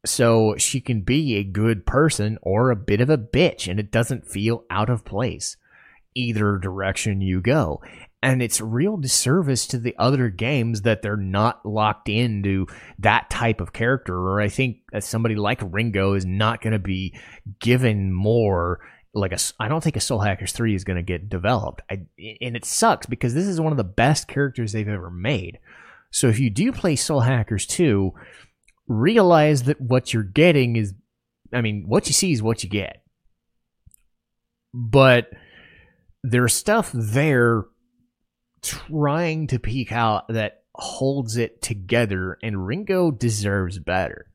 So 0.06 0.54
she 0.58 0.80
can 0.80 1.00
be 1.00 1.34
a 1.36 1.44
good 1.44 1.84
person 1.84 2.38
or 2.40 2.70
a 2.70 2.76
bit 2.76 3.00
of 3.00 3.10
a 3.10 3.18
bitch, 3.18 3.68
and 3.68 3.80
it 3.80 3.90
doesn't 3.90 4.28
feel 4.28 4.64
out 4.70 4.90
of 4.90 5.04
place 5.04 5.56
either 6.18 6.58
direction 6.58 7.20
you 7.20 7.40
go. 7.40 7.80
And 8.20 8.42
it's 8.42 8.60
real 8.60 8.96
disservice 8.96 9.66
to 9.68 9.78
the 9.78 9.94
other 9.96 10.28
games 10.28 10.82
that 10.82 11.02
they're 11.02 11.16
not 11.16 11.64
locked 11.64 12.08
into 12.08 12.66
that 12.98 13.30
type 13.30 13.60
of 13.60 13.72
character. 13.72 14.16
Or 14.16 14.40
i 14.40 14.48
think 14.48 14.78
that 14.92 15.04
somebody 15.04 15.36
like 15.36 15.60
ringo 15.64 16.14
is 16.14 16.26
not 16.26 16.60
going 16.60 16.72
to 16.72 16.78
be 16.80 17.16
given 17.60 18.12
more 18.12 18.80
like 19.14 19.32
a 19.32 19.38
i 19.60 19.68
don't 19.68 19.82
think 19.82 19.96
a 19.96 20.00
soul 20.00 20.18
hackers 20.18 20.52
3 20.52 20.74
is 20.74 20.84
going 20.84 20.96
to 20.96 21.02
get 21.02 21.28
developed. 21.28 21.82
I, 21.90 22.06
and 22.40 22.56
it 22.56 22.64
sucks 22.64 23.06
because 23.06 23.34
this 23.34 23.46
is 23.46 23.60
one 23.60 23.72
of 23.72 23.78
the 23.78 23.84
best 23.84 24.28
characters 24.28 24.72
they've 24.72 24.88
ever 24.88 25.10
made. 25.10 25.58
So 26.10 26.28
if 26.28 26.40
you 26.40 26.50
do 26.50 26.72
play 26.72 26.96
soul 26.96 27.20
hackers 27.20 27.66
2 27.66 28.12
realize 28.88 29.64
that 29.64 29.80
what 29.80 30.12
you're 30.12 30.22
getting 30.22 30.76
is 30.76 30.94
i 31.52 31.60
mean 31.60 31.84
what 31.86 32.06
you 32.08 32.12
see 32.12 32.32
is 32.32 32.42
what 32.42 32.64
you 32.64 32.68
get. 32.68 33.02
But 34.74 35.28
there's 36.22 36.54
stuff 36.54 36.90
there 36.92 37.64
trying 38.62 39.46
to 39.48 39.58
peek 39.58 39.92
out 39.92 40.28
that 40.28 40.62
holds 40.74 41.36
it 41.36 41.60
together, 41.62 42.38
and 42.42 42.66
Ringo 42.66 43.10
deserves 43.10 43.78
better. 43.78 44.26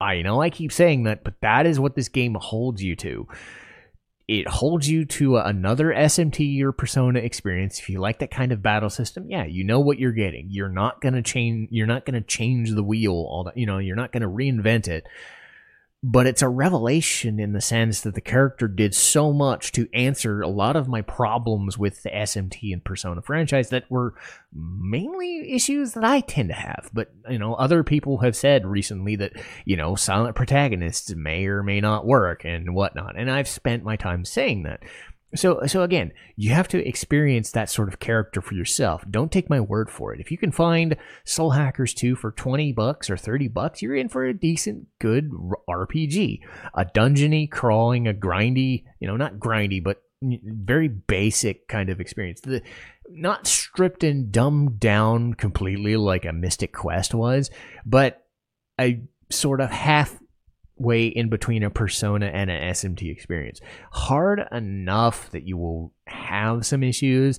I 0.00 0.22
know 0.22 0.40
I 0.40 0.50
keep 0.50 0.72
saying 0.72 1.04
that, 1.04 1.24
but 1.24 1.40
that 1.40 1.66
is 1.66 1.80
what 1.80 1.96
this 1.96 2.08
game 2.08 2.36
holds 2.40 2.82
you 2.82 2.94
to. 2.96 3.26
It 4.28 4.46
holds 4.46 4.88
you 4.88 5.06
to 5.06 5.38
another 5.38 5.86
SMT 5.86 6.60
or 6.62 6.70
Persona 6.70 7.18
experience. 7.18 7.78
If 7.78 7.88
you 7.88 7.98
like 7.98 8.18
that 8.18 8.30
kind 8.30 8.52
of 8.52 8.62
battle 8.62 8.90
system, 8.90 9.30
yeah, 9.30 9.46
you 9.46 9.64
know 9.64 9.80
what 9.80 9.98
you're 9.98 10.12
getting. 10.12 10.48
You're 10.50 10.68
not 10.68 11.00
gonna 11.00 11.22
change. 11.22 11.70
You're 11.72 11.86
not 11.86 12.04
gonna 12.04 12.20
change 12.20 12.72
the 12.72 12.84
wheel. 12.84 13.12
All 13.12 13.44
that 13.44 13.56
you 13.56 13.64
know. 13.64 13.78
You're 13.78 13.96
not 13.96 14.12
gonna 14.12 14.28
reinvent 14.28 14.86
it 14.86 15.06
but 16.02 16.28
it's 16.28 16.42
a 16.42 16.48
revelation 16.48 17.40
in 17.40 17.52
the 17.52 17.60
sense 17.60 18.02
that 18.02 18.14
the 18.14 18.20
character 18.20 18.68
did 18.68 18.94
so 18.94 19.32
much 19.32 19.72
to 19.72 19.88
answer 19.92 20.40
a 20.40 20.48
lot 20.48 20.76
of 20.76 20.86
my 20.86 21.02
problems 21.02 21.76
with 21.76 22.04
the 22.04 22.10
SMT 22.10 22.72
and 22.72 22.84
Persona 22.84 23.20
franchise 23.20 23.70
that 23.70 23.90
were 23.90 24.14
mainly 24.52 25.52
issues 25.52 25.94
that 25.94 26.04
I 26.04 26.20
tend 26.20 26.50
to 26.50 26.54
have. 26.54 26.88
But, 26.92 27.10
you 27.28 27.38
know, 27.38 27.54
other 27.54 27.82
people 27.82 28.18
have 28.18 28.36
said 28.36 28.64
recently 28.64 29.16
that, 29.16 29.32
you 29.64 29.76
know, 29.76 29.96
silent 29.96 30.36
protagonists 30.36 31.12
may 31.16 31.46
or 31.46 31.64
may 31.64 31.80
not 31.80 32.06
work 32.06 32.44
and 32.44 32.74
whatnot. 32.74 33.18
And 33.18 33.28
I've 33.28 33.48
spent 33.48 33.82
my 33.82 33.96
time 33.96 34.24
saying 34.24 34.62
that. 34.62 34.84
So, 35.34 35.60
so 35.66 35.82
again, 35.82 36.12
you 36.36 36.52
have 36.52 36.68
to 36.68 36.88
experience 36.88 37.50
that 37.50 37.68
sort 37.68 37.88
of 37.88 37.98
character 37.98 38.40
for 38.40 38.54
yourself. 38.54 39.04
Don't 39.10 39.30
take 39.30 39.50
my 39.50 39.60
word 39.60 39.90
for 39.90 40.14
it. 40.14 40.20
If 40.20 40.30
you 40.30 40.38
can 40.38 40.52
find 40.52 40.96
Soul 41.24 41.50
Hackers 41.50 41.92
2 41.92 42.16
for 42.16 42.32
20 42.32 42.72
bucks 42.72 43.10
or 43.10 43.16
30 43.16 43.48
bucks, 43.48 43.82
you're 43.82 43.94
in 43.94 44.08
for 44.08 44.24
a 44.24 44.32
decent, 44.32 44.86
good 44.98 45.30
RPG. 45.68 46.40
A 46.74 46.84
dungeony, 46.86 47.50
crawling, 47.50 48.08
a 48.08 48.14
grindy, 48.14 48.84
you 49.00 49.06
know, 49.06 49.16
not 49.16 49.34
grindy, 49.34 49.82
but 49.84 50.02
very 50.22 50.88
basic 50.88 51.68
kind 51.68 51.90
of 51.90 52.00
experience. 52.00 52.40
The, 52.40 52.62
not 53.10 53.46
stripped 53.46 54.04
and 54.04 54.32
dumbed 54.32 54.80
down 54.80 55.34
completely 55.34 55.96
like 55.96 56.24
a 56.24 56.32
Mystic 56.32 56.72
Quest 56.72 57.14
was, 57.14 57.50
but 57.84 58.26
a 58.80 59.02
sort 59.30 59.60
of 59.60 59.70
half 59.70 60.16
way 60.78 61.06
in 61.06 61.28
between 61.28 61.62
a 61.62 61.70
persona 61.70 62.26
and 62.26 62.50
an 62.50 62.72
SMT 62.72 63.10
experience. 63.10 63.60
Hard 63.92 64.42
enough 64.52 65.30
that 65.30 65.44
you 65.44 65.56
will 65.56 65.92
have 66.06 66.66
some 66.66 66.82
issues, 66.82 67.38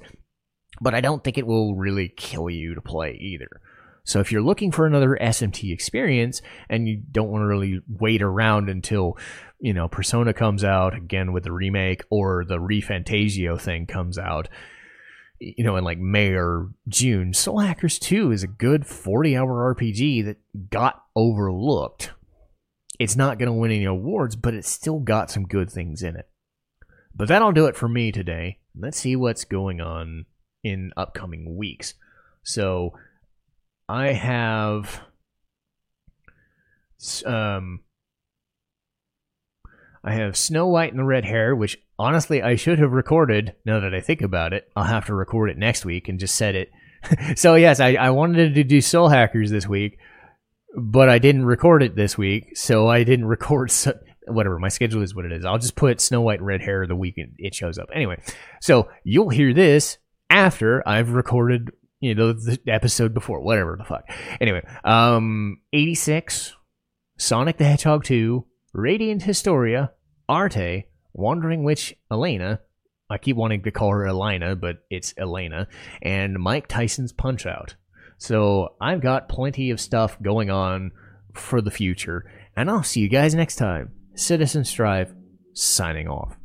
but 0.81 0.93
I 0.93 1.01
don't 1.01 1.23
think 1.23 1.37
it 1.37 1.47
will 1.47 1.75
really 1.75 2.09
kill 2.15 2.49
you 2.49 2.75
to 2.75 2.81
play 2.81 3.17
either. 3.19 3.61
So 4.03 4.19
if 4.19 4.31
you're 4.31 4.41
looking 4.41 4.71
for 4.71 4.87
another 4.87 5.17
SMT 5.21 5.71
experience 5.71 6.41
and 6.69 6.87
you 6.87 7.01
don't 7.11 7.29
want 7.29 7.43
to 7.43 7.47
really 7.47 7.79
wait 7.87 8.21
around 8.21 8.69
until, 8.69 9.17
you 9.59 9.73
know, 9.73 9.87
Persona 9.87 10.33
comes 10.33 10.63
out 10.63 10.95
again 10.95 11.31
with 11.31 11.43
the 11.43 11.51
remake 11.51 12.03
or 12.09 12.43
the 12.43 12.57
ReFantazio 12.57 13.59
thing 13.61 13.85
comes 13.85 14.17
out, 14.17 14.49
you 15.39 15.63
know, 15.63 15.75
in 15.75 15.83
like 15.83 15.99
May 15.99 16.31
or 16.31 16.69
June, 16.87 17.33
Soul 17.33 17.59
Hackers 17.59 17.99
2 17.99 18.31
is 18.31 18.43
a 18.43 18.47
good 18.47 18.87
40 18.87 19.37
hour 19.37 19.75
RPG 19.75 20.25
that 20.25 20.37
got 20.69 21.03
overlooked 21.15 22.11
it's 22.99 23.15
not 23.15 23.39
going 23.39 23.47
to 23.47 23.53
win 23.53 23.71
any 23.71 23.85
awards, 23.85 24.35
but 24.35 24.53
it's 24.53 24.69
still 24.69 24.99
got 24.99 25.31
some 25.31 25.47
good 25.47 25.71
things 25.71 26.03
in 26.03 26.15
it. 26.15 26.29
But 27.15 27.29
that'll 27.29 27.53
do 27.53 27.65
it 27.65 27.75
for 27.75 27.89
me 27.89 28.11
today. 28.11 28.59
Let's 28.77 28.99
see 28.99 29.15
what's 29.15 29.45
going 29.45 29.81
on 29.81 30.25
in 30.63 30.91
upcoming 30.95 31.57
weeks. 31.57 31.95
So 32.43 32.93
I 33.87 34.13
have 34.13 35.01
um 37.25 37.81
I 40.03 40.13
have 40.13 40.37
Snow 40.37 40.67
White 40.67 40.91
and 40.91 40.99
the 40.99 41.05
Red 41.05 41.25
Hair, 41.25 41.55
which 41.55 41.77
honestly 41.97 42.41
I 42.41 42.55
should 42.55 42.79
have 42.79 42.91
recorded 42.91 43.55
now 43.65 43.79
that 43.79 43.95
I 43.95 44.01
think 44.01 44.21
about 44.21 44.53
it. 44.53 44.69
I'll 44.75 44.83
have 44.83 45.05
to 45.07 45.13
record 45.13 45.49
it 45.49 45.57
next 45.57 45.85
week 45.85 46.07
and 46.07 46.19
just 46.19 46.35
set 46.35 46.55
it 46.55 46.71
so 47.35 47.55
yes, 47.55 47.79
I, 47.79 47.93
I 47.93 48.09
wanted 48.11 48.55
to 48.55 48.63
do 48.63 48.81
Soul 48.81 49.09
Hackers 49.09 49.51
this 49.51 49.67
week, 49.67 49.97
but 50.75 51.09
I 51.09 51.19
didn't 51.19 51.45
record 51.45 51.83
it 51.83 51.95
this 51.95 52.17
week, 52.17 52.55
so 52.57 52.87
I 52.87 53.03
didn't 53.03 53.25
record. 53.27 53.71
So, 53.71 53.97
whatever, 54.27 54.59
my 54.59 54.69
schedule 54.69 55.01
is 55.01 55.15
what 55.15 55.25
it 55.25 55.31
is. 55.31 55.45
I'll 55.45 55.57
just 55.57 55.75
put 55.75 56.01
Snow 56.01 56.21
White 56.21 56.41
Red 56.41 56.61
Hair 56.61 56.87
the 56.87 56.95
week 56.95 57.15
it 57.17 57.55
shows 57.55 57.77
up. 57.77 57.89
Anyway, 57.93 58.21
so 58.61 58.89
you'll 59.03 59.29
hear 59.29 59.53
this 59.53 59.97
after 60.29 60.87
I've 60.87 61.11
recorded, 61.11 61.71
you 61.99 62.13
know, 62.15 62.33
the 62.33 62.59
episode 62.67 63.13
before, 63.13 63.41
whatever 63.41 63.75
the 63.77 63.85
fuck. 63.85 64.03
Anyway, 64.39 64.63
um, 64.83 65.61
86, 65.73 66.55
Sonic 67.17 67.57
the 67.57 67.65
Hedgehog 67.65 68.03
2, 68.03 68.45
Radiant 68.73 69.23
Historia, 69.23 69.91
Arte, 70.27 70.85
Wandering 71.13 71.63
Witch 71.63 71.95
Elena, 72.11 72.59
I 73.09 73.17
keep 73.17 73.35
wanting 73.35 73.63
to 73.63 73.71
call 73.71 73.89
her 73.89 74.05
Elena, 74.05 74.55
but 74.55 74.85
it's 74.89 75.13
Elaina, 75.13 75.67
and 76.01 76.37
Mike 76.37 76.67
Tyson's 76.67 77.11
Punch 77.11 77.45
Out. 77.45 77.75
So 78.19 78.75
I've 78.79 79.01
got 79.01 79.29
plenty 79.29 79.71
of 79.71 79.81
stuff 79.81 80.21
going 80.21 80.49
on 80.49 80.91
for 81.33 81.61
the 81.61 81.71
future, 81.71 82.29
and 82.55 82.69
I'll 82.69 82.83
see 82.83 82.99
you 82.99 83.09
guys 83.09 83.33
next 83.33 83.55
time. 83.55 83.91
Citizen 84.13 84.65
Strife, 84.65 85.11
signing 85.53 86.07
off. 86.07 86.38